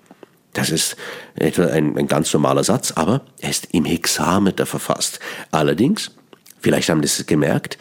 Das 0.53 0.69
ist 0.69 0.97
etwa 1.35 1.65
ein, 1.65 1.97
ein 1.97 2.07
ganz 2.07 2.31
normaler 2.31 2.63
Satz, 2.63 2.91
aber 2.91 3.21
er 3.39 3.49
ist 3.49 3.69
im 3.71 3.85
Hexameter 3.85 4.65
verfasst. 4.65 5.19
Allerdings, 5.51 6.11
vielleicht 6.59 6.89
haben 6.89 7.01
Sie 7.01 7.21
es 7.21 7.25
gemerkt, 7.25 7.77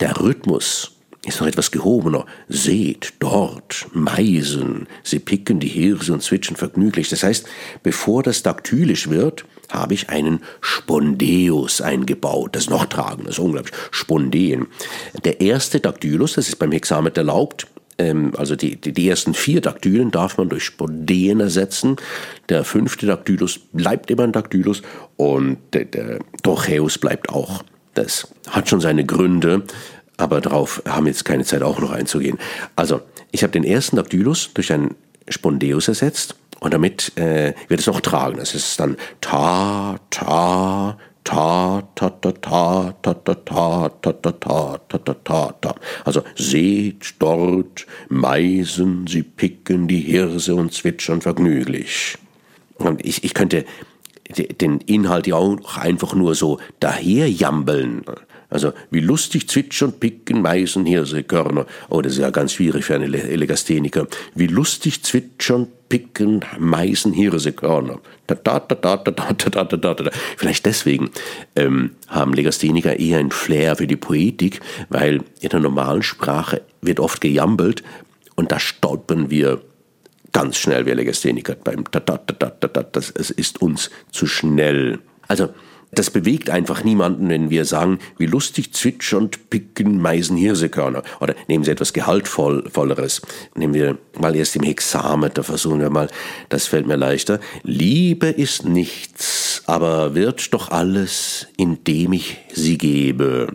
der 0.00 0.18
Rhythmus 0.18 0.95
ist 1.26 1.40
noch 1.40 1.48
etwas 1.48 1.70
gehobener. 1.70 2.26
Seht 2.48 3.14
dort 3.18 3.86
Meisen, 3.92 4.86
sie 5.02 5.18
picken 5.18 5.60
die 5.60 5.68
Hirse 5.68 6.12
und 6.12 6.22
zwitschern 6.22 6.56
vergnüglich. 6.56 7.08
Das 7.08 7.22
heißt, 7.22 7.46
bevor 7.82 8.22
das 8.22 8.42
daktylisch 8.42 9.08
wird, 9.08 9.44
habe 9.70 9.94
ich 9.94 10.10
einen 10.10 10.40
Spondeus 10.60 11.80
eingebaut. 11.80 12.54
Das 12.54 12.64
ist 12.64 12.70
noch 12.70 12.86
tragender, 12.86 13.24
das 13.26 13.38
ist 13.38 13.44
unglaublich. 13.44 13.74
Spondeen. 13.90 14.66
Der 15.24 15.40
erste 15.40 15.80
Daktylus, 15.80 16.34
das 16.34 16.48
ist 16.48 16.56
beim 16.56 16.72
Hexameter 16.72 17.22
erlaubt, 17.22 17.66
ähm, 17.98 18.32
also 18.36 18.56
die, 18.56 18.76
die, 18.76 18.92
die, 18.92 19.08
ersten 19.08 19.34
vier 19.34 19.60
Daktylen 19.60 20.10
darf 20.10 20.38
man 20.38 20.48
durch 20.48 20.64
Spondeen 20.64 21.40
ersetzen. 21.40 21.96
Der 22.48 22.64
fünfte 22.64 23.06
Daktylus 23.06 23.58
bleibt 23.72 24.10
immer 24.10 24.24
ein 24.24 24.32
Daktylus 24.32 24.82
und 25.16 25.58
der, 25.72 25.86
der 25.86 26.18
Dorcheus 26.42 26.98
bleibt 26.98 27.30
auch. 27.30 27.64
Das 27.94 28.28
hat 28.50 28.68
schon 28.68 28.80
seine 28.80 29.06
Gründe, 29.06 29.62
aber 30.16 30.40
darauf 30.40 30.82
haben 30.86 31.06
wir 31.06 31.12
jetzt 31.12 31.24
keine 31.24 31.44
Zeit 31.44 31.62
auch 31.62 31.78
noch 31.78 31.90
einzugehen. 31.90 32.38
Also, 32.74 33.00
ich 33.32 33.42
habe 33.42 33.52
den 33.52 33.64
ersten 33.64 33.96
Daktylus 33.96 34.50
durch 34.54 34.72
einen 34.72 34.94
Spondeus 35.28 35.88
ersetzt 35.88 36.36
und 36.60 36.72
damit 36.72 37.16
äh, 37.16 37.54
wird 37.68 37.80
es 37.80 37.86
noch 37.86 38.00
tragen. 38.00 38.38
Das 38.38 38.54
ist 38.54 38.80
dann 38.80 38.96
ta, 39.20 39.98
ta, 40.10 40.96
ta, 41.24 41.88
ta, 41.94 42.10
ta, 42.10 42.32
ta, 42.32 42.94
ta, 43.02 43.14
ta, 43.14 43.14
ta, 43.14 43.88
ta, 43.88 43.88
ta, 43.90 44.32
ta, 44.32 44.78
ta, 44.88 44.98
ta, 44.98 45.14
ta, 45.14 45.52
ta. 45.60 45.74
Also 46.04 46.22
seht 46.36 47.14
dort 47.18 47.86
Meisen, 48.08 49.06
sie 49.06 49.22
picken 49.22 49.88
die 49.88 50.00
Hirse 50.00 50.54
und 50.54 50.72
zwitschern 50.72 51.20
vergnüglich. 51.20 52.16
Und 52.78 53.04
ich, 53.04 53.24
ich 53.24 53.34
könnte 53.34 53.64
den 54.60 54.80
Inhalt 54.80 55.26
ja 55.26 55.36
auch 55.36 55.76
einfach 55.76 56.14
nur 56.14 56.34
so 56.34 56.58
daherjambeln. 56.80 58.02
Also 58.48 58.72
wie 58.90 59.00
lustig 59.00 59.48
zwitschern, 59.48 59.92
picken, 59.94 60.40
Meisen, 60.40 60.86
Hirsekörner. 60.86 61.66
Oh, 61.88 62.00
das 62.00 62.12
ist 62.12 62.18
ja 62.18 62.30
ganz 62.30 62.52
schwierig 62.52 62.84
für 62.84 62.94
einen 62.94 63.10
Legastheniker. 63.10 64.06
Wie 64.34 64.46
lustig 64.46 65.02
zwitschern, 65.02 65.66
picken, 65.88 66.44
Meisen, 66.58 67.12
Hirsekörner. 67.12 68.00
Da, 68.26 68.34
da, 68.36 68.60
da, 68.60 68.74
da, 68.74 68.96
da, 68.96 69.10
da, 69.10 69.32
da, 69.32 69.64
da, 69.64 69.76
da, 69.76 69.94
da. 69.94 70.10
Vielleicht 70.36 70.66
deswegen 70.66 71.10
ähm, 71.56 71.92
haben 72.08 72.34
Legastheniker 72.34 72.98
eher 72.98 73.18
ein 73.18 73.30
Flair 73.30 73.76
für 73.76 73.86
die 73.86 73.96
Poetik, 73.96 74.60
weil 74.88 75.22
in 75.40 75.48
der 75.48 75.60
normalen 75.60 76.02
Sprache 76.02 76.62
wird 76.80 77.00
oft 77.00 77.20
gejambelt 77.20 77.82
und 78.36 78.52
da 78.52 78.60
stolpern 78.60 79.30
wir 79.30 79.60
ganz 80.32 80.58
schnell, 80.58 80.86
wir 80.86 80.94
Legastheniker, 80.94 81.54
beim 81.54 81.84
da, 81.90 81.98
da, 81.98 82.18
da, 82.18 82.34
da, 82.34 82.50
da, 82.50 82.68
da, 82.68 82.82
das, 82.82 83.10
es 83.10 83.30
ist 83.30 83.62
uns 83.62 83.90
zu 84.10 84.26
schnell. 84.26 84.98
Also, 85.28 85.48
das 85.92 86.10
bewegt 86.10 86.50
einfach 86.50 86.84
niemanden, 86.84 87.28
wenn 87.28 87.50
wir 87.50 87.64
sagen, 87.64 87.98
wie 88.18 88.26
lustig 88.26 88.72
zwitschernd 88.72 89.50
picken 89.50 90.00
Meisen 90.00 90.36
Hirsekörner. 90.36 91.02
Oder 91.20 91.34
nehmen 91.48 91.64
Sie 91.64 91.70
etwas 91.70 91.92
Gehaltvolleres. 91.92 93.22
Nehmen 93.54 93.74
wir 93.74 93.98
mal 94.18 94.34
erst 94.34 94.56
im 94.56 94.62
Hexameter, 94.62 95.42
versuchen 95.42 95.80
wir 95.80 95.90
mal, 95.90 96.08
das 96.48 96.66
fällt 96.66 96.86
mir 96.86 96.96
leichter. 96.96 97.40
Liebe 97.62 98.28
ist 98.28 98.64
nichts, 98.64 99.62
aber 99.66 100.14
wird 100.14 100.52
doch 100.52 100.70
alles, 100.70 101.46
indem 101.56 102.12
ich 102.12 102.36
sie 102.52 102.78
gebe. 102.78 103.52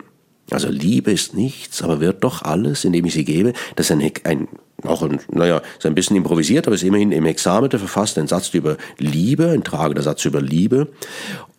Also 0.50 0.68
Liebe 0.68 1.12
ist 1.12 1.34
nichts, 1.34 1.82
aber 1.82 2.00
wird 2.00 2.24
doch 2.24 2.42
alles, 2.42 2.84
indem 2.84 3.06
ich 3.06 3.14
sie 3.14 3.24
gebe. 3.24 3.52
Das 3.76 3.86
ist 3.88 3.92
ein, 3.92 4.10
ein 4.24 4.48
auch 4.84 5.02
ein, 5.02 5.20
naja, 5.30 5.62
ist 5.78 5.86
ein 5.86 5.94
bisschen 5.94 6.16
improvisiert, 6.16 6.66
aber 6.66 6.74
ist 6.74 6.82
immerhin 6.82 7.12
im 7.12 7.24
Hexameter 7.24 7.78
verfasst, 7.78 8.18
ein 8.18 8.28
Satz 8.28 8.52
über 8.54 8.76
Liebe, 8.98 9.50
ein 9.50 9.64
tragender 9.64 10.02
Satz 10.02 10.24
über 10.24 10.40
Liebe. 10.40 10.88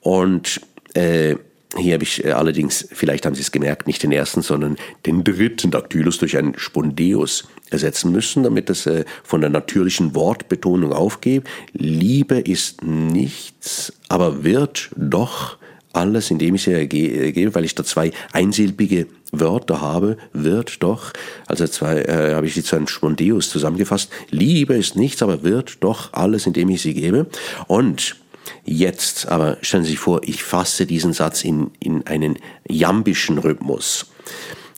Und 0.01 0.61
äh, 0.93 1.35
hier 1.77 1.95
habe 1.95 2.03
ich 2.03 2.23
äh, 2.23 2.31
allerdings, 2.31 2.87
vielleicht 2.91 3.25
haben 3.25 3.35
Sie 3.35 3.41
es 3.41 3.51
gemerkt, 3.51 3.87
nicht 3.87 4.03
den 4.03 4.11
ersten, 4.11 4.41
sondern 4.41 4.77
den 5.05 5.23
dritten 5.23 5.71
Daktylus 5.71 6.19
durch 6.19 6.37
einen 6.37 6.57
Spondeus 6.57 7.47
ersetzen 7.71 8.11
müssen, 8.11 8.43
damit 8.43 8.69
es 8.69 8.85
äh, 8.85 9.05
von 9.23 9.41
der 9.41 9.49
natürlichen 9.49 10.13
Wortbetonung 10.15 10.93
aufgeht. 10.93 11.43
Liebe 11.73 12.39
ist 12.39 12.83
nichts, 12.83 13.93
aber 14.07 14.43
wird 14.43 14.91
doch 14.95 15.57
alles, 15.93 16.31
indem 16.31 16.55
ich 16.55 16.63
sie 16.63 16.73
ergebe, 16.73 17.55
weil 17.55 17.65
ich 17.65 17.75
da 17.75 17.83
zwei 17.83 18.11
einsilbige 18.31 19.07
Wörter 19.31 19.81
habe, 19.81 20.17
wird 20.33 20.83
doch, 20.83 21.13
also 21.47 21.65
zwei, 21.67 22.01
äh, 22.01 22.33
habe 22.35 22.47
ich 22.47 22.55
sie 22.55 22.63
zu 22.63 22.75
einem 22.75 22.87
Spondeus 22.87 23.49
zusammengefasst. 23.49 24.11
Liebe 24.29 24.75
ist 24.75 24.95
nichts, 24.95 25.23
aber 25.23 25.43
wird 25.43 25.83
doch 25.83 26.13
alles, 26.13 26.45
indem 26.45 26.69
ich 26.69 26.81
sie 26.81 26.93
gebe. 26.93 27.27
Und 27.67 28.17
Jetzt 28.65 29.27
aber 29.27 29.57
stellen 29.61 29.83
Sie 29.83 29.91
sich 29.91 29.99
vor, 29.99 30.21
ich 30.23 30.43
fasse 30.43 30.85
diesen 30.85 31.13
Satz 31.13 31.43
in, 31.43 31.71
in 31.79 32.05
einen 32.07 32.39
jambischen 32.67 33.37
Rhythmus. 33.37 34.11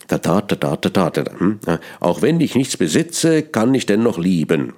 Da, 0.08 0.17
da, 0.17 0.41
da, 0.41 0.56
da, 0.56 0.75
da, 0.75 1.10
da, 1.10 1.23
da. 1.23 1.80
Auch 1.99 2.21
wenn 2.21 2.39
ich 2.39 2.56
nichts 2.56 2.78
besitze, 2.78 3.41
kann 3.41 3.73
ich 3.73 3.86
dennoch 3.86 4.19
lieben. 4.19 4.73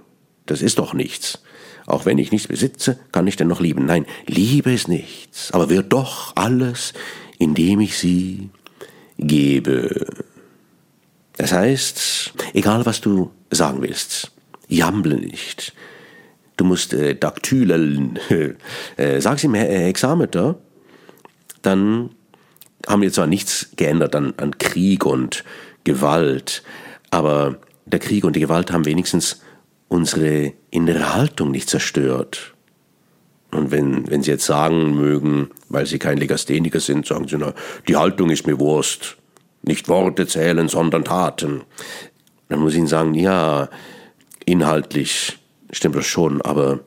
Das 0.46 0.62
ist 0.62 0.80
doch 0.80 0.94
nichts. 0.94 1.40
Auch 1.88 2.06
wenn 2.06 2.18
ich 2.18 2.32
nichts 2.32 2.50
besitze, 2.50 3.00
kann 3.14 3.26
ich 3.28 3.38
dennoch 3.38 3.62
lieben. 3.62 3.86
Nein, 3.86 4.06
Liebe 4.28 4.74
ist 4.74 4.90
nichts, 4.90 5.52
aber 5.52 5.70
wird 5.70 5.94
doch 5.94 6.34
alles, 6.36 6.94
indem 7.40 7.80
ich 7.80 7.98
sie 7.98 8.50
gebe. 9.18 10.06
Das 11.38 11.54
heißt, 11.54 12.34
egal 12.54 12.86
was 12.86 13.00
du 13.00 13.32
sagen 13.50 13.82
willst, 13.82 14.32
jamble 14.68 15.16
nicht. 15.16 15.74
Du 16.58 16.66
musst 16.66 16.94
äh, 16.94 17.16
daktylen, 17.16 18.20
äh, 18.98 19.22
sag's 19.22 19.46
ihm 19.46 19.56
äh, 19.56 19.86
Hexameter, 19.86 20.60
dann 21.62 22.10
haben 22.86 23.02
wir 23.02 23.14
zwar 23.14 23.28
nichts 23.28 23.70
geändert 23.78 24.14
an, 24.14 24.34
an 24.36 24.58
Krieg 24.58 25.06
und 25.06 25.46
Gewalt, 25.86 26.64
aber 27.12 27.60
der 27.86 28.00
Krieg 28.00 28.26
und 28.26 28.36
die 28.36 28.42
Gewalt 28.42 28.74
haben 28.74 28.86
wenigstens 28.86 29.42
unsere 29.88 30.54
innere 30.70 31.14
Haltung 31.14 31.52
nicht 31.52 31.70
zerstört. 31.70 32.54
Und 33.52 33.72
wenn, 33.72 34.10
wenn 34.10 34.24
Sie 34.24 34.32
jetzt 34.32 34.46
sagen 34.46 34.96
mögen, 34.96 35.50
weil 35.70 35.86
Sie 35.86 36.00
kein 36.00 36.18
Legastheniker 36.18 36.80
sind, 36.80 37.06
sagen 37.06 37.28
Sie, 37.28 37.38
na, 37.38 37.54
die 37.88 37.96
Haltung 37.96 38.30
ist 38.30 38.46
mir 38.46 38.60
Wurst. 38.60 39.18
Nicht 39.64 39.88
Worte 39.90 40.28
zählen, 40.28 40.68
sondern 40.68 41.06
Taten. 41.06 41.62
Dann 42.50 42.60
muss 42.60 42.74
ich 42.74 42.80
Ihnen 42.80 42.88
sagen, 42.88 43.14
ja, 43.14 43.70
inhaltlich 44.46 45.40
stimmt 45.72 45.96
das 45.96 46.06
schon, 46.06 46.42
aber 46.42 46.82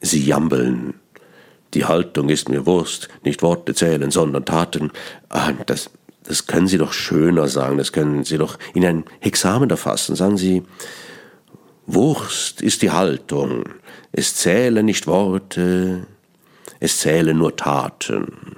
Sie 0.00 0.24
jambeln. 0.24 0.94
Die 1.74 1.84
Haltung 1.84 2.30
ist 2.30 2.48
mir 2.48 2.64
Wurst, 2.64 3.08
nicht 3.24 3.42
Worte 3.42 3.74
zählen, 3.74 4.10
sondern 4.10 4.44
Taten. 4.46 4.90
Ah, 5.28 5.52
das, 5.66 5.90
das 6.24 6.46
können 6.46 6.66
Sie 6.66 6.78
doch 6.78 6.92
schöner 6.92 7.46
sagen, 7.48 7.76
das 7.76 7.92
können 7.92 8.24
Sie 8.24 8.38
doch 8.38 8.58
in 8.74 8.84
ein 8.86 9.04
Hexamen 9.20 9.68
erfassen. 9.68 10.16
Sagen 10.16 10.38
Sie, 10.38 10.62
Wurst 11.90 12.60
ist 12.60 12.82
die 12.82 12.90
Haltung, 12.90 13.64
es 14.12 14.34
zählen 14.34 14.84
nicht 14.84 15.06
Worte, 15.06 16.06
es 16.80 16.98
zählen 16.98 17.36
nur 17.36 17.56
Taten. 17.56 18.56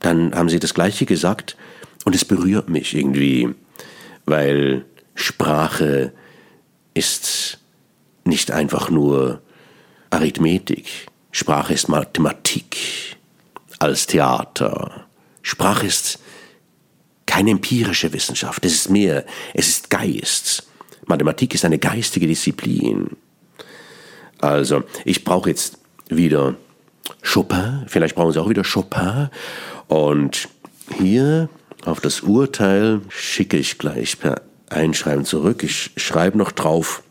Dann 0.00 0.34
haben 0.34 0.48
Sie 0.48 0.58
das 0.58 0.74
Gleiche 0.74 1.06
gesagt 1.06 1.56
und 2.04 2.16
es 2.16 2.24
berührt 2.24 2.68
mich 2.68 2.96
irgendwie, 2.96 3.54
weil 4.24 4.84
Sprache 5.14 6.12
ist 6.92 7.58
nicht 8.24 8.50
einfach 8.50 8.90
nur 8.90 9.40
Arithmetik. 10.10 11.06
Sprache 11.30 11.74
ist 11.74 11.88
Mathematik 11.88 12.76
als 13.78 14.08
Theater. 14.08 15.06
Sprache 15.42 15.86
ist 15.86 16.18
keine 17.26 17.52
empirische 17.52 18.12
Wissenschaft, 18.12 18.64
es 18.64 18.74
ist 18.74 18.90
mehr, 18.90 19.24
es 19.54 19.68
ist 19.68 19.88
Geist. 19.88 20.66
Mathematik 21.12 21.54
ist 21.54 21.66
eine 21.66 21.78
geistige 21.78 22.26
Disziplin. 22.26 23.16
Also, 24.40 24.82
ich 25.04 25.24
brauche 25.24 25.50
jetzt 25.50 25.78
wieder 26.08 26.54
Chopin, 27.22 27.84
vielleicht 27.86 28.14
brauchen 28.14 28.32
Sie 28.32 28.40
auch 28.40 28.48
wieder 28.48 28.62
Chopin. 28.64 29.28
Und 29.88 30.48
hier 30.98 31.50
auf 31.84 32.00
das 32.00 32.22
Urteil 32.22 33.02
schicke 33.10 33.58
ich 33.58 33.76
gleich 33.76 34.18
per 34.18 34.40
Einschreiben 34.70 35.26
zurück. 35.26 35.62
Ich 35.62 35.90
schreibe 35.96 36.38
noch 36.38 36.50
drauf, 36.50 37.02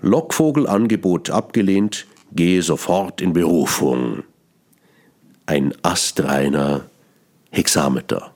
Lockvogelangebot 0.00 1.30
abgelehnt, 1.30 2.06
gehe 2.32 2.62
sofort 2.62 3.20
in 3.20 3.32
Berufung. 3.32 4.24
Ein 5.46 5.74
astreiner 5.82 6.86
Hexameter. 7.50 8.31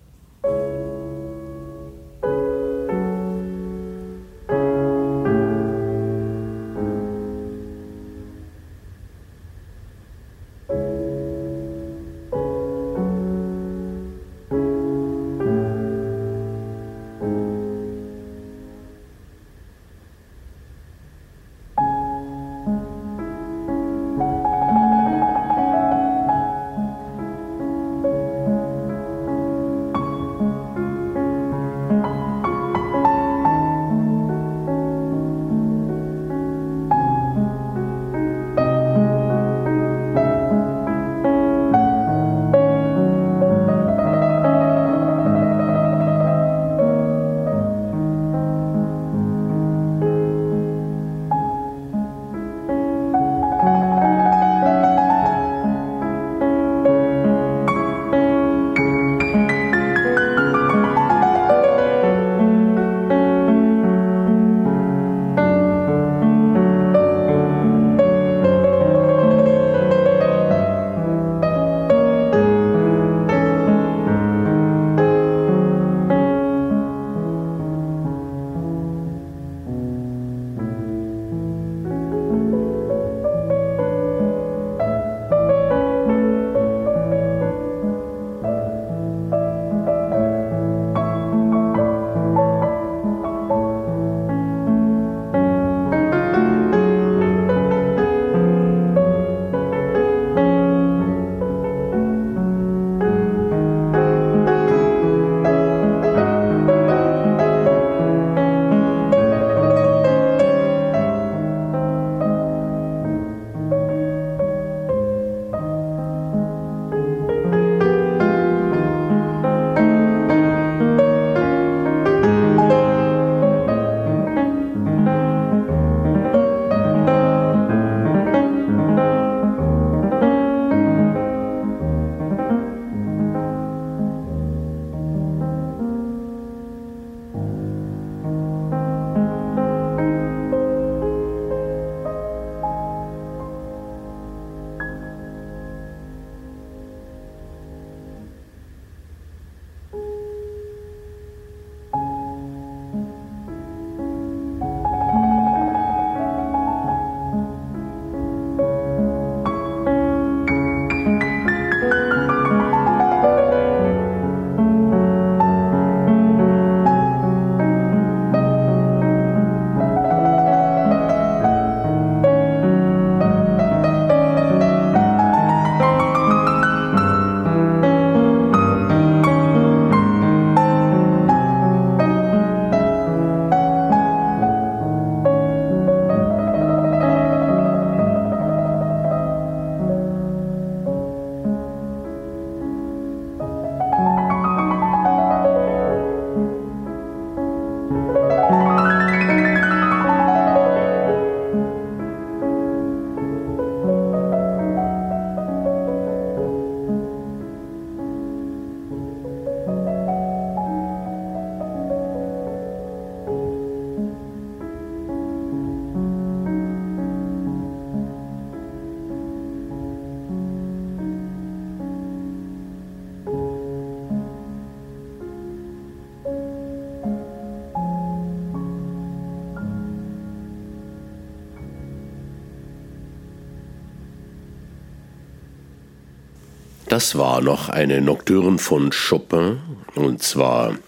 Das 236.97 237.19
war 237.19 237.43
noch 237.43 237.69
eine 237.69 238.01
Nocturne 238.01 238.57
von 238.57 238.91
Chopin 238.91 239.61
und 239.97 240.23
zwar 240.23 240.79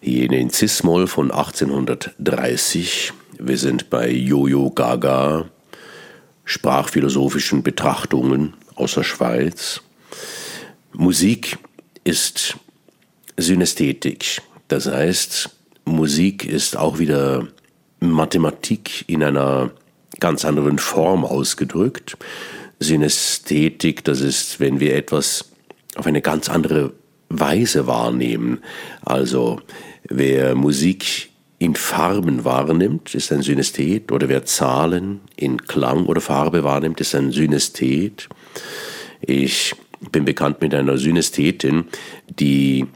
jene 0.00 0.40
in 0.40 0.48
Cis-Moll 0.48 1.06
von 1.06 1.30
1830. 1.30 3.12
Wir 3.38 3.58
sind 3.58 3.90
bei 3.90 4.08
Jojo 4.10 4.70
Gaga, 4.70 5.50
sprachphilosophischen 6.46 7.62
Betrachtungen 7.62 8.54
aus 8.74 8.94
der 8.94 9.02
Schweiz. 9.02 9.82
Musik 10.94 11.58
ist 12.04 12.56
Synästhetik, 13.36 14.40
das 14.68 14.86
heißt, 14.86 15.50
Musik 15.84 16.46
ist 16.46 16.74
auch 16.74 16.98
wieder 16.98 17.46
Mathematik 18.00 19.04
in 19.08 19.22
einer 19.22 19.72
ganz 20.20 20.46
anderen 20.46 20.78
Form 20.78 21.26
ausgedrückt. 21.26 22.16
Synästhetik, 22.80 24.04
das 24.04 24.20
ist, 24.20 24.60
wenn 24.60 24.80
wir 24.80 24.94
etwas 24.96 25.50
auf 25.96 26.06
eine 26.06 26.22
ganz 26.22 26.48
andere 26.48 26.92
Weise 27.28 27.86
wahrnehmen. 27.86 28.58
Also 29.04 29.60
wer 30.08 30.54
Musik 30.54 31.30
in 31.58 31.74
Farben 31.74 32.44
wahrnimmt, 32.44 33.14
ist 33.14 33.32
ein 33.32 33.42
Synästhet, 33.42 34.12
oder 34.12 34.28
wer 34.28 34.44
Zahlen 34.44 35.20
in 35.36 35.58
Klang 35.62 36.06
oder 36.06 36.20
Farbe 36.20 36.62
wahrnimmt, 36.62 37.00
ist 37.00 37.14
ein 37.14 37.32
Synästhet. 37.32 38.28
Ich 39.20 39.74
bin 40.12 40.24
bekannt 40.24 40.60
mit 40.60 40.72
einer 40.74 40.96
Synästhetin, 40.96 41.86
die 42.28 42.86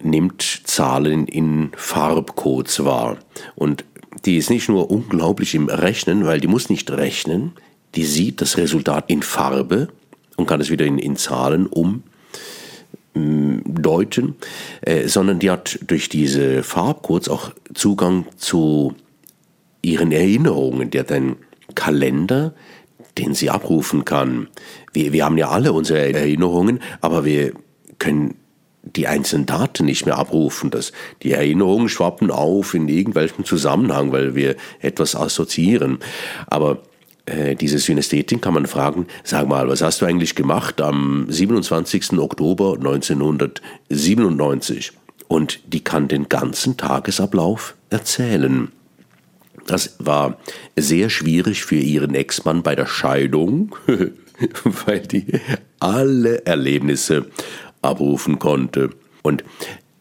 nimmt 0.00 0.42
Zahlen 0.64 1.26
in 1.26 1.72
Farbcodes 1.76 2.84
wahr. 2.84 3.18
Und 3.56 3.84
die 4.24 4.36
ist 4.36 4.50
nicht 4.50 4.68
nur 4.68 4.90
unglaublich 4.90 5.54
im 5.54 5.68
Rechnen, 5.68 6.24
weil 6.24 6.40
die 6.40 6.46
muss 6.46 6.70
nicht 6.70 6.90
rechnen, 6.90 7.52
die 7.96 8.04
sieht 8.04 8.40
das 8.40 8.56
Resultat 8.56 9.04
in 9.08 9.22
Farbe 9.22 9.88
und 10.36 10.46
kann 10.46 10.60
es 10.60 10.70
wieder 10.70 10.84
in, 10.84 10.98
in 10.98 11.16
Zahlen 11.16 11.66
umdeuten, 13.14 14.36
äh, 14.82 15.08
sondern 15.08 15.38
die 15.38 15.50
hat 15.50 15.78
durch 15.86 16.08
diese 16.08 16.62
Farbcodes 16.62 17.28
auch 17.28 17.52
Zugang 17.72 18.26
zu 18.36 18.94
ihren 19.82 20.12
Erinnerungen. 20.12 20.90
Die 20.90 20.98
hat 20.98 21.12
einen 21.12 21.36
Kalender, 21.74 22.54
den 23.18 23.34
sie 23.34 23.50
abrufen 23.50 24.04
kann. 24.04 24.48
Wir, 24.92 25.12
wir 25.12 25.24
haben 25.24 25.38
ja 25.38 25.50
alle 25.50 25.72
unsere 25.72 26.12
Erinnerungen, 26.12 26.80
aber 27.00 27.24
wir 27.24 27.52
können 27.98 28.34
die 28.82 29.06
einzelnen 29.06 29.46
Daten 29.46 29.86
nicht 29.86 30.04
mehr 30.04 30.18
abrufen. 30.18 30.70
Das, 30.70 30.92
die 31.22 31.32
Erinnerungen 31.32 31.88
schwappen 31.88 32.30
auf 32.30 32.74
in 32.74 32.88
irgendwelchem 32.88 33.44
Zusammenhang, 33.44 34.12
weil 34.12 34.34
wir 34.34 34.56
etwas 34.80 35.16
assoziieren. 35.16 35.98
Aber 36.46 36.82
äh, 37.26 37.56
diese 37.56 37.78
Synästhetin 37.78 38.40
kann 38.40 38.54
man 38.54 38.66
fragen, 38.66 39.06
sag 39.22 39.46
mal, 39.48 39.68
was 39.68 39.82
hast 39.82 40.02
du 40.02 40.06
eigentlich 40.06 40.34
gemacht 40.34 40.80
am 40.80 41.26
27. 41.28 42.18
Oktober 42.18 42.74
1997? 42.74 44.92
Und 45.28 45.60
die 45.72 45.82
kann 45.82 46.08
den 46.08 46.28
ganzen 46.28 46.76
Tagesablauf 46.76 47.76
erzählen. 47.90 48.70
Das 49.66 49.96
war 49.98 50.38
sehr 50.76 51.08
schwierig 51.08 51.64
für 51.64 51.76
ihren 51.76 52.14
Ex-Mann 52.14 52.62
bei 52.62 52.74
der 52.74 52.84
Scheidung, 52.86 53.74
weil 54.64 55.00
die 55.00 55.24
alle 55.80 56.44
Erlebnisse 56.44 57.26
abrufen 57.80 58.38
konnte. 58.38 58.90
Und 59.22 59.44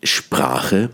Sprache 0.03 0.89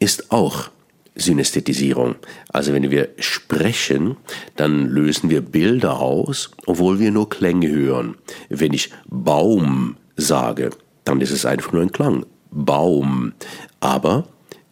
ist 0.00 0.32
auch 0.32 0.70
Synästhetisierung. 1.14 2.16
Also 2.48 2.72
wenn 2.72 2.90
wir 2.90 3.10
sprechen, 3.18 4.16
dann 4.56 4.88
lösen 4.88 5.30
wir 5.30 5.40
Bilder 5.40 6.00
aus, 6.00 6.50
obwohl 6.66 6.98
wir 6.98 7.10
nur 7.10 7.28
Klänge 7.28 7.68
hören. 7.68 8.16
Wenn 8.48 8.72
ich 8.72 8.90
Baum 9.08 9.96
sage, 10.16 10.70
dann 11.04 11.20
ist 11.20 11.30
es 11.30 11.46
einfach 11.46 11.72
nur 11.72 11.82
ein 11.82 11.92
Klang. 11.92 12.26
Baum. 12.50 13.32
Aber 13.80 14.26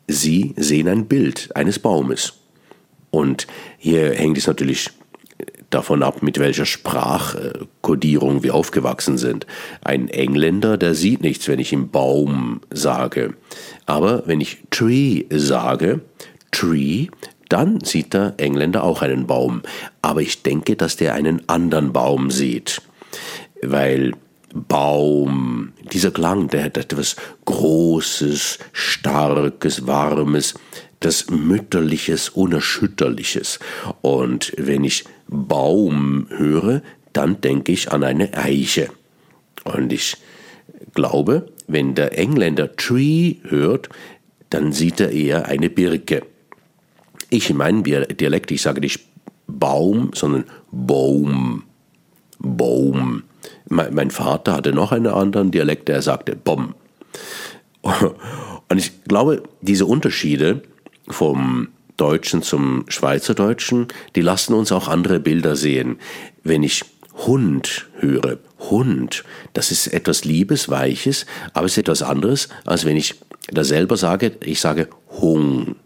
Sie 0.08 0.54
sehen 0.56 0.88
ein 0.88 1.06
Bild 1.06 1.54
eines 1.54 1.78
Baumes. 1.78 2.32
Und 3.10 3.46
hier 3.76 4.14
hängt 4.14 4.38
es 4.38 4.46
natürlich 4.46 4.90
davon 5.70 6.02
ab, 6.02 6.22
mit 6.22 6.38
welcher 6.38 6.66
Sprachkodierung 6.66 8.42
wir 8.42 8.54
aufgewachsen 8.54 9.18
sind. 9.18 9.46
Ein 9.82 10.08
Engländer, 10.08 10.76
der 10.76 10.94
sieht 10.94 11.20
nichts, 11.20 11.48
wenn 11.48 11.58
ich 11.58 11.72
ihm 11.72 11.90
Baum 11.90 12.60
sage. 12.70 13.34
Aber 13.86 14.22
wenn 14.26 14.40
ich 14.40 14.58
Tree 14.70 15.24
sage, 15.30 16.00
Tree, 16.50 17.08
dann 17.48 17.80
sieht 17.80 18.14
der 18.14 18.34
Engländer 18.38 18.84
auch 18.84 19.02
einen 19.02 19.26
Baum. 19.26 19.62
Aber 20.02 20.22
ich 20.22 20.42
denke, 20.42 20.76
dass 20.76 20.96
der 20.96 21.14
einen 21.14 21.48
anderen 21.48 21.92
Baum 21.92 22.30
sieht. 22.30 22.82
Weil 23.62 24.12
Baum, 24.54 25.72
dieser 25.92 26.10
Klang, 26.10 26.48
der 26.48 26.64
hat 26.64 26.78
etwas 26.78 27.16
Großes, 27.44 28.58
Starkes, 28.72 29.86
Warmes, 29.86 30.54
das 31.00 31.30
Mütterliches, 31.30 32.28
Unerschütterliches. 32.30 33.58
Und 34.00 34.52
wenn 34.56 34.84
ich 34.84 35.04
Baum 35.28 36.26
höre, 36.30 36.82
dann 37.12 37.40
denke 37.40 37.72
ich 37.72 37.92
an 37.92 38.04
eine 38.04 38.34
Eiche. 38.34 38.88
Und 39.64 39.92
ich 39.92 40.16
glaube, 40.94 41.52
wenn 41.66 41.94
der 41.94 42.18
Engländer 42.18 42.74
Tree 42.76 43.36
hört, 43.42 43.88
dann 44.50 44.72
sieht 44.72 45.00
er 45.00 45.10
eher 45.10 45.46
eine 45.46 45.70
Birke. 45.70 46.22
Ich 47.30 47.50
in 47.50 47.58
meinem 47.58 47.82
Dialekt, 47.84 48.50
ich 48.50 48.62
sage 48.62 48.80
nicht 48.80 49.00
Baum, 49.46 50.10
sondern 50.14 50.44
Baum. 50.70 51.64
Baum. 52.38 53.24
Mein 53.68 54.10
Vater 54.10 54.54
hatte 54.54 54.72
noch 54.72 54.92
einen 54.92 55.08
anderen 55.08 55.50
Dialekt, 55.50 55.88
der 55.88 56.00
sagte 56.02 56.36
Bom. 56.36 56.74
Und 57.82 58.78
ich 58.78 59.04
glaube, 59.04 59.42
diese 59.60 59.86
Unterschiede 59.86 60.62
vom 61.10 61.68
Deutschen 61.96 62.42
zum 62.42 62.84
Schweizerdeutschen, 62.88 63.88
die 64.14 64.20
lassen 64.20 64.54
uns 64.54 64.72
auch 64.72 64.88
andere 64.88 65.20
Bilder 65.20 65.56
sehen. 65.56 65.98
Wenn 66.44 66.62
ich 66.62 66.84
Hund 67.26 67.86
höre, 67.98 68.38
Hund, 68.70 69.24
das 69.52 69.70
ist 69.70 69.88
etwas 69.88 70.24
Liebes, 70.24 70.68
Weiches, 70.68 71.26
aber 71.52 71.66
es 71.66 71.72
ist 71.72 71.78
etwas 71.78 72.02
anderes, 72.02 72.48
als 72.64 72.84
wenn 72.84 72.96
ich 72.96 73.16
da 73.50 73.64
selber 73.64 73.96
sage, 73.96 74.32
ich 74.44 74.60
sage 74.60 74.88
Hung. 75.20 75.76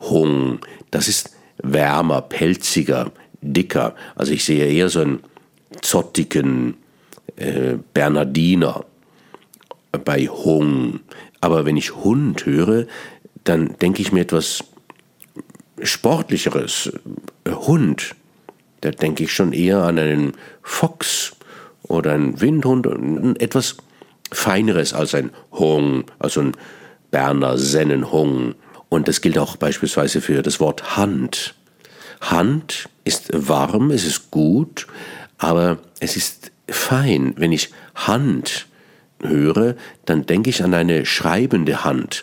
Hung, 0.00 0.58
das 0.90 1.08
ist 1.08 1.30
wärmer, 1.62 2.20
pelziger, 2.22 3.10
dicker. 3.40 3.94
Also 4.16 4.32
ich 4.32 4.44
sehe 4.44 4.66
eher 4.66 4.88
so 4.88 5.00
einen 5.00 5.20
zottigen 5.80 6.74
äh, 7.36 7.76
Bernardiner 7.94 8.84
bei 10.04 10.26
Hung. 10.26 11.00
Aber 11.40 11.64
wenn 11.64 11.76
ich 11.76 11.94
Hund 11.94 12.46
höre, 12.46 12.86
dann 13.44 13.76
denke 13.80 14.02
ich 14.02 14.12
mir 14.12 14.22
etwas 14.22 14.64
Sportlicheres. 15.82 16.92
Hund, 17.48 18.14
da 18.80 18.90
denke 18.90 19.24
ich 19.24 19.32
schon 19.32 19.52
eher 19.52 19.82
an 19.82 19.98
einen 19.98 20.32
Fox 20.62 21.36
oder 21.82 22.12
einen 22.12 22.40
Windhund, 22.40 22.86
etwas 23.40 23.76
Feineres 24.32 24.92
als 24.92 25.14
ein 25.14 25.30
Hung, 25.52 26.04
also 26.18 26.40
ein 26.40 26.52
Berner 27.10 27.58
Sennenhung. 27.58 28.54
Und 28.88 29.08
das 29.08 29.20
gilt 29.20 29.38
auch 29.38 29.56
beispielsweise 29.56 30.20
für 30.20 30.42
das 30.42 30.60
Wort 30.60 30.96
Hand. 30.96 31.54
Hand 32.20 32.88
ist 33.04 33.28
warm, 33.32 33.90
es 33.90 34.04
ist 34.04 34.30
gut, 34.30 34.86
aber 35.38 35.78
es 36.00 36.16
ist 36.16 36.50
fein. 36.68 37.34
Wenn 37.36 37.52
ich 37.52 37.70
Hand 37.94 38.66
höre, 39.20 39.76
dann 40.06 40.26
denke 40.26 40.50
ich 40.50 40.62
an 40.64 40.74
eine 40.74 41.06
schreibende 41.06 41.84
Hand. 41.84 42.22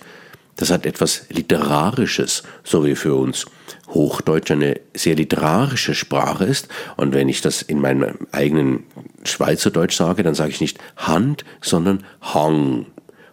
Das 0.62 0.70
hat 0.70 0.86
etwas 0.86 1.24
Literarisches, 1.30 2.43
so 2.64 2.86
wie 2.86 2.95
für 2.95 3.16
uns 3.16 3.47
Hochdeutsch 3.88 4.51
eine 4.51 4.80
sehr 4.93 5.16
literarische 5.16 5.95
Sprache 5.95 6.45
ist. 6.45 6.68
Und 6.97 7.16
wenn 7.16 7.30
ich 7.30 7.41
das 7.41 7.64
in 7.64 7.82
meinem 7.82 8.28
eigenen 8.32 8.84
Schweizerdeutsch 9.24 9.95
sage, 9.95 10.22
dann 10.22 10.36
sage 10.36 10.51
ich 10.51 10.62
nicht 10.62 10.78
Hand, 10.97 11.45
sondern 11.62 12.03
Hang. 12.22 12.86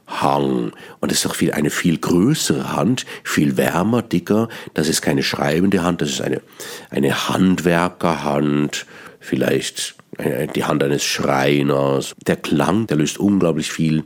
Hang. 0.07 0.73
Und 1.01 1.13
es 1.13 1.19
ist 1.19 1.27
doch 1.27 1.35
viel, 1.35 1.53
eine 1.53 1.69
viel 1.69 1.99
größere 1.99 2.73
Hand, 2.75 3.05
viel 3.25 3.59
wärmer, 3.59 4.01
dicker. 4.01 4.49
Das 4.73 4.89
ist 4.89 5.03
keine 5.03 5.23
schreibende 5.23 5.83
Hand, 5.83 6.01
das 6.01 6.09
ist 6.09 6.23
eine, 6.23 6.41
eine 6.89 7.29
Handwerkerhand, 7.29 8.87
vielleicht 9.21 9.97
die 10.57 10.65
Hand 10.65 10.83
eines 10.83 11.05
Schreiners. 11.05 12.15
Der 12.27 12.37
Klang, 12.37 12.87
der 12.87 12.97
löst 12.97 13.19
unglaublich 13.19 13.71
viel 13.71 14.05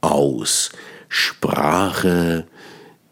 aus. 0.00 0.72
Sprache 1.08 2.48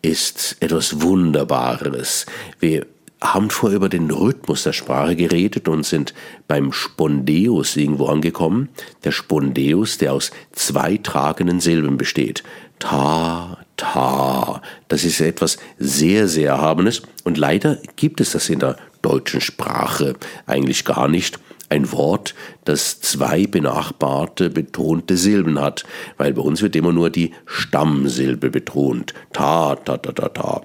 ist 0.05 0.57
etwas 0.61 1.01
Wunderbares. 1.01 2.27
Wir 2.61 2.87
haben 3.21 3.49
vorher 3.49 3.77
über 3.77 3.89
den 3.89 4.11
Rhythmus 4.11 4.65
der 4.65 4.75
Sprache 4.75 5.17
geredet 5.17 5.67
und 5.67 5.85
sind 5.85 6.13
beim 6.47 6.73
Spondeus 6.73 7.77
irgendwo 7.77 8.07
angekommen. 8.07 8.69
Der 9.03 9.13
Spondeus, 9.13 9.99
der 9.99 10.13
aus 10.13 10.31
zwei 10.53 10.99
tragenden 10.99 11.61
Silben 11.61 11.97
besteht. 11.97 12.43
Ta, 12.79 13.59
ta. 13.77 14.61
Das 14.89 15.05
ist 15.05 15.21
etwas 15.21 15.57
sehr, 15.79 16.29
sehr 16.29 16.51
Erhabenes 16.51 17.03
und 17.25 17.39
leider 17.39 17.79
gibt 17.97 18.21
es 18.21 18.33
das 18.33 18.51
in 18.51 18.59
der 18.59 18.77
deutschen 19.01 19.41
Sprache 19.41 20.15
eigentlich 20.47 20.85
gar 20.85 21.09
nicht. 21.09 21.39
Ein 21.75 21.91
Wort, 21.93 22.35
das 22.65 23.01
zwei 23.01 23.47
benachbarte 23.47 24.49
betonte 24.49 25.17
Silben 25.17 25.61
hat, 25.61 25.85
weil 26.17 26.33
bei 26.33 26.43
uns 26.43 26.63
wird 26.63 26.77
immer 26.77 26.93
nur 26.93 27.11
die 27.11 27.33
Stammsilbe 27.47 28.51
betont. 28.51 29.13
Ta, 29.33 29.75
ta, 29.77 29.99
ta, 29.99 30.13
ta, 30.13 30.29
ta. 30.29 30.63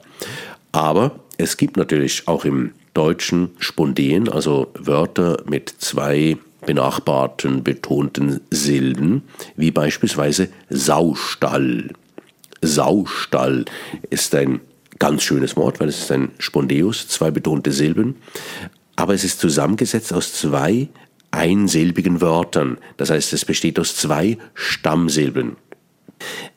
Aber 0.71 1.19
es 1.37 1.57
gibt 1.57 1.77
natürlich 1.77 2.27
auch 2.27 2.45
im 2.45 2.71
Deutschen 2.93 3.51
Spondeen, 3.59 4.29
also 4.29 4.67
Wörter 4.77 5.43
mit 5.45 5.69
zwei 5.69 6.37
benachbarten 6.65 7.63
betonten 7.63 8.41
Silben, 8.51 9.23
wie 9.55 9.71
beispielsweise 9.71 10.49
Saustall. 10.69 11.89
Saustall 12.61 13.65
ist 14.09 14.35
ein 14.35 14.59
ganz 14.99 15.23
schönes 15.23 15.55
Wort, 15.55 15.79
weil 15.79 15.87
es 15.87 15.99
ist 15.99 16.11
ein 16.11 16.31
Spondeus, 16.37 17.07
zwei 17.07 17.31
betonte 17.31 17.71
Silben, 17.71 18.17
aber 18.99 19.13
es 19.13 19.23
ist 19.23 19.39
zusammengesetzt 19.39 20.11
aus 20.11 20.33
zwei 20.33 20.89
einsilbigen 21.31 22.19
Wörtern. 22.19 22.79
Das 22.97 23.09
heißt, 23.09 23.31
es 23.31 23.45
besteht 23.45 23.79
aus 23.79 23.95
zwei 23.95 24.37
Stammsilben. 24.53 25.55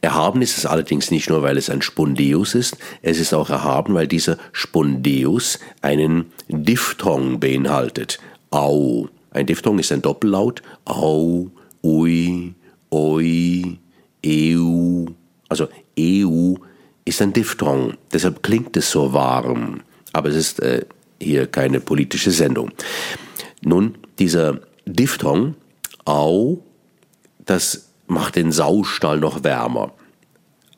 Erhaben 0.01 0.43
ist 0.43 0.59
es 0.59 0.67
allerdings 0.67 1.13
nicht 1.13 1.31
nur, 1.31 1.43
weil 1.43 1.57
es 1.57 1.71
ein 1.71 1.83
Spondeus 1.83 2.57
ist, 2.57 2.77
es 3.01 3.21
ist 3.21 3.33
auch 3.33 3.49
erhaben, 3.49 3.95
weil 3.95 4.09
dieser 4.09 4.39
Spondeus 4.51 5.61
einen 5.83 6.33
Diphthong 6.49 7.39
beinhaltet. 7.39 8.19
Au. 8.51 9.09
Ein 9.31 9.47
Diphthong 9.47 9.79
ist 9.79 9.93
ein 9.93 10.03
Doppellaut. 10.03 10.63
Au, 10.85 11.49
ui, 11.85 12.55
oi, 12.91 13.79
eu. 14.27 15.07
Also 15.49 15.69
eu 15.97 16.57
ist 17.05 17.23
ein 17.23 17.33
Diphthong. 17.33 17.95
Deshalb 18.13 18.43
klingt 18.43 18.77
es 18.77 18.91
so 18.91 19.13
warm. 19.13 19.83
Aber 20.13 20.29
es 20.29 20.35
ist 20.35 20.61
äh, 20.61 20.85
hier 21.23 21.47
keine 21.47 21.81
politische 21.81 22.31
Sendung. 22.31 22.71
Nun, 23.63 23.97
dieser 24.19 24.61
Diphthong, 24.87 25.55
au, 26.05 26.63
das 27.45 27.91
macht 28.07 28.37
den 28.37 28.53
Saustall 28.53 29.19
noch 29.19 29.45
wärmer. 29.45 29.93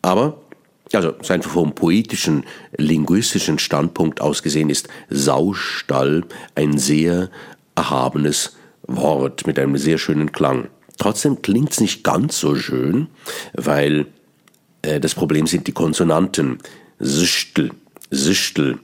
Aber, 0.03 0.41
also 0.93 1.15
einfach 1.29 1.51
vom 1.51 1.75
poetischen, 1.75 2.45
linguistischen 2.77 3.59
Standpunkt 3.59 4.21
aus 4.21 4.43
gesehen 4.43 4.71
ist 4.71 4.89
Saustall 5.09 6.25
ein 6.55 6.79
sehr 6.79 7.31
erhabenes 7.75 8.57
Wort 8.87 9.47
mit 9.47 9.59
einem 9.59 9.77
sehr 9.77 9.99
schönen 9.99 10.33
Klang. 10.33 10.69
Trotzdem 10.99 11.43
klingt 11.43 11.73
es 11.73 11.81
nicht 11.81 12.05
ganz 12.05 12.39
so 12.39 12.55
schön, 12.55 13.09
weil 13.55 14.07
äh, 14.83 15.01
das 15.01 15.15
Problem 15.15 15.47
sind 15.47 15.67
die 15.67 15.73
Konsonanten. 15.73 16.59
Sichtel, 16.99 17.71
Sichtel. 18.11 18.79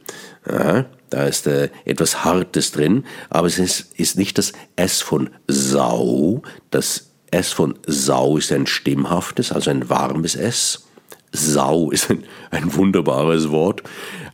Ja, 0.51 0.87
da 1.11 1.25
ist 1.25 1.47
äh, 1.47 1.71
etwas 1.85 2.25
Hartes 2.25 2.73
drin, 2.73 3.05
aber 3.29 3.49
es 3.49 3.59
ist, 3.59 3.93
ist 3.99 4.17
nicht 4.17 4.39
das 4.39 4.53
S 4.77 5.03
von 5.03 5.31
Sau. 5.49 6.43
Das 6.71 7.11
S 7.31 7.53
von 7.53 7.75
Sau 7.87 8.37
ist 8.37 8.53
ein 8.53 8.67
stimmhaftes, 8.67 9.53
also 9.53 9.71
ein 9.71 9.89
warmes 9.89 10.37
S. 10.37 10.87
Sau 11.33 11.91
ist 11.91 12.11
ein, 12.11 12.25
ein 12.51 12.75
wunderbares 12.75 13.51
Wort. 13.51 13.83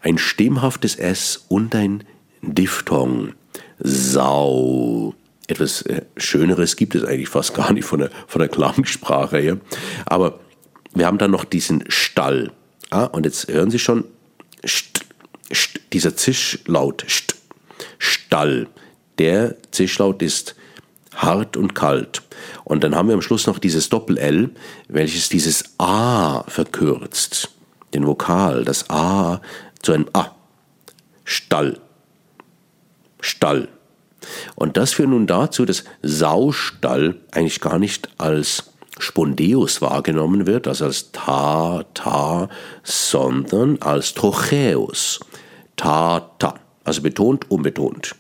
Ein 0.02 0.18
stimmhaftes 0.18 0.96
S 0.96 1.44
und 1.48 1.74
ein 1.74 2.04
Diphthong. 2.42 3.32
Sau. 3.78 5.14
Etwas 5.48 5.82
äh, 5.82 6.02
Schöneres 6.16 6.76
gibt 6.76 6.94
es 6.94 7.04
eigentlich 7.04 7.28
fast 7.28 7.54
gar 7.54 7.72
nicht 7.72 7.84
von 7.84 8.00
der, 8.00 8.10
von 8.26 8.40
der 8.40 8.48
Klangsprache 8.48 9.38
her. 9.38 9.58
Aber 10.04 10.40
wir 10.94 11.06
haben 11.06 11.18
dann 11.18 11.30
noch 11.30 11.44
diesen 11.44 11.84
Stall. 11.88 12.52
Ah, 12.90 13.04
und 13.04 13.26
jetzt 13.26 13.48
hören 13.48 13.70
Sie 13.70 13.78
schon, 13.78 14.04
St 14.66 14.95
St, 15.52 15.80
dieser 15.92 16.16
Zischlaut, 16.16 17.04
St, 17.08 17.36
Stall, 17.98 18.68
der 19.18 19.56
Zischlaut 19.70 20.22
ist 20.22 20.54
hart 21.14 21.56
und 21.56 21.74
kalt. 21.74 22.22
Und 22.64 22.84
dann 22.84 22.94
haben 22.94 23.08
wir 23.08 23.14
am 23.14 23.22
Schluss 23.22 23.46
noch 23.46 23.58
dieses 23.58 23.88
Doppel-L, 23.88 24.50
welches 24.88 25.28
dieses 25.28 25.74
A 25.78 26.44
verkürzt. 26.48 27.50
Den 27.94 28.06
Vokal, 28.06 28.64
das 28.64 28.90
A 28.90 29.40
zu 29.82 29.92
einem 29.92 30.08
A. 30.12 30.32
Stall. 31.24 31.80
Stall. 33.20 33.68
Und 34.54 34.76
das 34.76 34.94
führt 34.94 35.08
nun 35.08 35.26
dazu, 35.26 35.64
dass 35.64 35.84
Saustall 36.02 37.16
eigentlich 37.30 37.60
gar 37.60 37.78
nicht 37.78 38.08
als 38.18 38.72
Spondeus 38.98 39.82
wahrgenommen 39.82 40.46
wird, 40.46 40.66
also 40.66 40.86
als 40.86 41.12
Ta, 41.12 41.84
Ta, 41.92 42.48
sondern 42.82 43.80
als 43.80 44.14
Trocheus. 44.14 45.20
Ta, 45.76 46.30
Ta, 46.38 46.54
also 46.84 47.02
betont, 47.02 47.50
unbetont. 47.50 48.14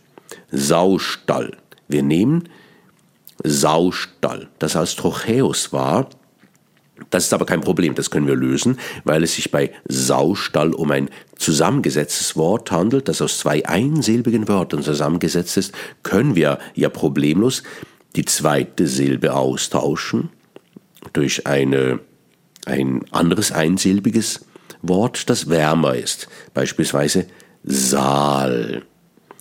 Saustall. 0.50 1.56
Wir 1.88 2.02
nehmen 2.02 2.48
Saustall, 3.42 4.48
das 4.58 4.76
als 4.76 4.96
Trocheus 4.96 5.72
war. 5.72 6.10
Das 7.10 7.24
ist 7.24 7.34
aber 7.34 7.44
kein 7.44 7.60
Problem, 7.60 7.94
das 7.94 8.10
können 8.10 8.26
wir 8.26 8.34
lösen, 8.36 8.78
weil 9.04 9.22
es 9.22 9.34
sich 9.34 9.50
bei 9.50 9.70
Saustall 9.86 10.72
um 10.72 10.90
ein 10.90 11.10
zusammengesetztes 11.36 12.36
Wort 12.36 12.70
handelt, 12.70 13.08
das 13.08 13.20
aus 13.20 13.38
zwei 13.38 13.64
einsilbigen 13.66 14.48
Wörtern 14.48 14.82
zusammengesetzt 14.82 15.58
ist, 15.58 15.74
können 16.02 16.34
wir 16.36 16.58
ja 16.74 16.88
problemlos 16.88 17.62
die 18.16 18.24
zweite 18.24 18.86
Silbe 18.86 19.34
austauschen 19.34 20.30
durch 21.12 21.46
eine, 21.46 22.00
ein 22.64 23.04
anderes 23.10 23.52
einsilbiges 23.52 24.46
Wort, 24.82 25.28
das 25.30 25.48
wärmer 25.48 25.94
ist, 25.94 26.28
beispielsweise 26.54 27.26
Saal. 27.64 28.82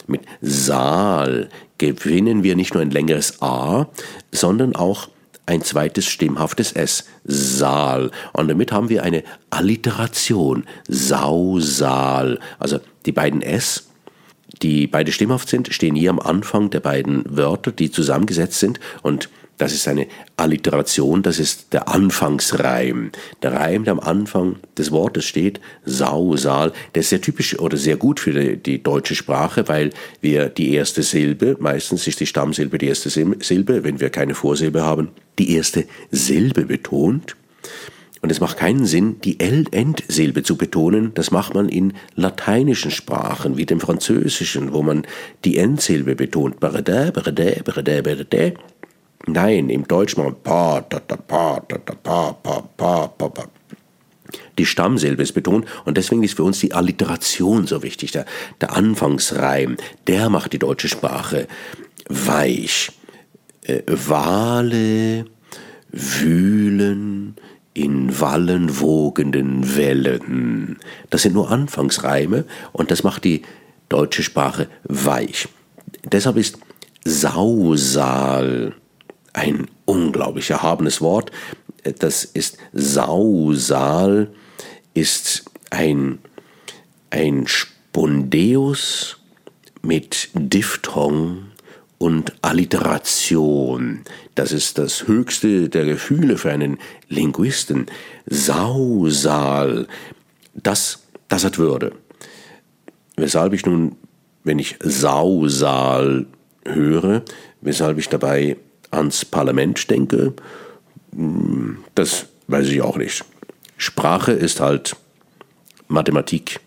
Mit 0.07 0.22
Saal 0.41 1.49
gewinnen 1.78 2.43
wir 2.43 2.55
nicht 2.55 2.74
nur 2.74 2.82
ein 2.82 2.91
längeres 2.91 3.41
A, 3.41 3.88
sondern 4.32 4.76
auch 4.76 5.09
ein 5.45 5.61
zweites 5.61 6.05
stimmhaftes 6.05 6.72
S, 6.72 7.05
Saal. 7.24 8.11
Und 8.34 8.47
damit 8.47 8.72
haben 8.72 8.89
wir 8.89 9.03
eine 9.03 9.24
Alliteration, 9.49 10.66
Sausal. 10.88 12.39
Also 12.59 12.80
die 13.05 13.11
beiden 13.11 13.41
S, 13.41 13.89
die 14.61 14.88
beide 14.88 15.11
stimmhaft 15.11 15.49
sind, 15.49 15.74
stehen 15.74 15.95
hier 15.95 16.09
am 16.09 16.20
Anfang 16.20 16.70
der 16.70 16.80
beiden 16.80 17.24
Wörter, 17.28 17.72
die 17.72 17.91
zusammengesetzt 17.91 18.59
sind. 18.59 18.80
Und 19.03 19.30
das 19.57 19.73
ist 19.73 19.87
eine 19.87 20.07
Alliteration, 20.37 21.23
das 21.23 21.39
ist 21.39 21.71
der 21.73 21.87
Anfangsreim. 21.87 23.11
Der 23.41 23.53
Reim, 23.53 23.85
der 23.85 23.93
am 23.93 23.99
Anfang 23.99 24.57
des 24.77 24.91
Wortes 24.91 25.25
steht, 25.25 25.61
Sausal, 25.85 26.73
der 26.93 27.01
ist 27.01 27.09
sehr 27.09 27.21
typisch 27.21 27.57
oder 27.59 27.77
sehr 27.77 27.95
gut 27.95 28.19
für 28.19 28.33
die, 28.33 28.57
die, 28.57 28.83
deutsche 28.83 29.15
Sprache, 29.15 29.67
weil 29.67 29.91
wir 30.21 30.49
die 30.49 30.73
erste 30.73 31.03
Silbe, 31.03 31.55
meistens 31.59 32.05
ist 32.07 32.19
die 32.19 32.25
Stammsilbe 32.25 32.77
die 32.77 32.87
erste 32.87 33.09
Silbe, 33.09 33.83
wenn 33.83 33.99
wir 33.99 34.09
keine 34.09 34.35
Vorsilbe 34.35 34.83
haben, 34.83 35.09
die 35.39 35.55
erste 35.55 35.85
Silbe 36.11 36.65
betont. 36.65 37.35
Und 38.25 38.31
es 38.31 38.39
macht 38.39 38.57
keinen 38.57 38.87
Sinn, 38.87 39.17
die 39.23 39.39
L-Endsilbe 39.39 40.41
zu 40.41 40.57
betonen. 40.57 41.11
Das 41.13 41.29
macht 41.29 41.53
man 41.53 41.69
in 41.69 41.93
lateinischen 42.15 42.89
Sprachen, 42.89 43.55
wie 43.55 43.67
dem 43.67 43.79
Französischen, 43.79 44.73
wo 44.73 44.81
man 44.81 45.05
die 45.43 45.59
Endsilbe 45.59 46.15
betont. 46.15 46.55
Nein, 49.28 49.69
im 49.69 49.88
Deutschen 49.88 50.23
machen 50.23 50.36
pa. 50.43 50.86
Die 54.57 54.65
Stammsilbe 54.65 55.23
ist 55.23 55.34
betont 55.34 55.65
und 55.86 55.97
deswegen 55.97 56.23
ist 56.23 56.36
für 56.36 56.43
uns 56.43 56.59
die 56.59 56.73
Alliteration 56.73 57.67
so 57.67 57.84
wichtig. 57.84 58.11
Der, 58.11 58.26
der 58.61 58.76
Anfangsreim, 58.76 59.78
der 60.07 60.30
macht 60.30 60.53
die 60.53 60.59
deutsche 60.59 60.88
Sprache 60.88 61.47
weich. 62.07 62.91
Äh, 63.63 63.82
Wale 63.88 65.26
wühlen 65.91 67.36
in 67.73 68.19
Wallen 68.19 68.80
wogenden 68.80 69.76
Wellen. 69.76 70.80
Das 71.09 71.23
sind 71.23 71.34
nur 71.34 71.51
Anfangsreime 71.51 72.45
und 72.71 72.91
das 72.91 73.03
macht 73.03 73.23
die 73.23 73.41
deutsche 73.89 74.23
Sprache 74.23 74.67
weich. 74.84 75.47
Deshalb 76.03 76.38
ist 76.38 76.57
Sausal 77.03 78.73
ein 79.36 79.67
unglaublich 79.86 80.49
erhabenes 80.49 81.01
Wort. 81.01 81.31
Das 81.99 82.23
ist 82.23 82.57
Sausal, 82.73 84.29
ist 84.93 85.45
ein, 85.69 86.19
ein 87.09 87.45
Spondeus 87.47 89.17
mit 89.81 90.29
Diphthong 90.33 91.47
und 91.97 92.33
Alliteration. 92.41 94.01
Das 94.36 94.51
ist 94.51 94.77
das 94.77 95.07
höchste 95.07 95.69
der 95.69 95.86
Gefühle 95.86 96.38
für 96.38 96.51
einen 96.51 96.77
Linguisten. 97.09 97.88
Sausal, 98.25 99.88
das, 100.53 101.03
das 101.27 101.43
hat 101.43 101.57
Würde. 101.57 101.93
Weshalb 103.17 103.53
ich 103.53 103.65
nun, 103.65 103.95
wenn 104.43 104.59
ich 104.59 104.77
Sausal 104.81 106.25
höre, 106.65 107.23
weshalb 107.61 107.97
ich 107.97 108.09
dabei 108.09 108.57
ans 108.95 109.25
Parlament 109.25 109.89
denke, 109.89 110.33
hm, 111.13 111.83
das 111.95 112.27
weiß 112.47 112.67
ich 112.67 112.81
auch 112.81 112.97
nicht. 112.97 113.23
Sprache 113.77 114.31
ist 114.31 114.59
halt 114.59 114.95
Mathematik 115.87 116.59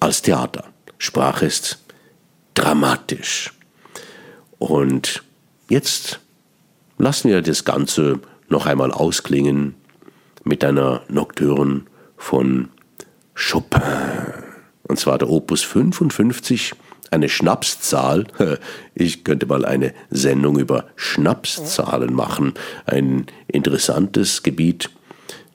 als 0.00 0.22
Theater. 0.22 0.64
Sprache 0.98 1.46
ist 1.46 1.78
dramatisch. 2.54 3.52
Und 4.58 5.22
Jetzt 5.68 6.20
lassen 6.96 7.28
wir 7.28 7.42
das 7.42 7.64
Ganze 7.64 8.20
noch 8.48 8.66
einmal 8.66 8.92
ausklingen 8.92 9.74
mit 10.44 10.64
einer 10.64 11.02
Nocturne 11.08 11.82
von 12.16 12.68
Chopin. 13.34 13.82
Und 14.84 15.00
zwar 15.00 15.18
der 15.18 15.28
Opus 15.28 15.62
55, 15.64 16.74
eine 17.10 17.28
Schnapszahl. 17.28 18.26
Ich 18.98 19.24
könnte 19.24 19.44
mal 19.44 19.66
eine 19.66 19.92
Sendung 20.08 20.58
über 20.58 20.86
Schnapszahlen 20.96 22.14
machen. 22.14 22.54
Ein 22.86 23.26
interessantes 23.46 24.42
Gebiet 24.42 24.88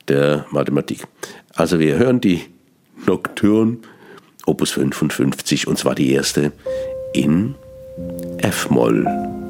der 0.08 0.46
Mathematik. 0.52 1.08
Also 1.56 1.80
wir 1.80 1.98
hören 1.98 2.22
die 2.22 2.44
Nocturne 3.08 3.78
Opus 4.46 4.72
55 4.72 5.68
und 5.68 5.80
zwar 5.80 5.96
die 5.96 6.12
erste 6.12 6.52
in 7.14 7.56
F-Moll. 8.38 9.41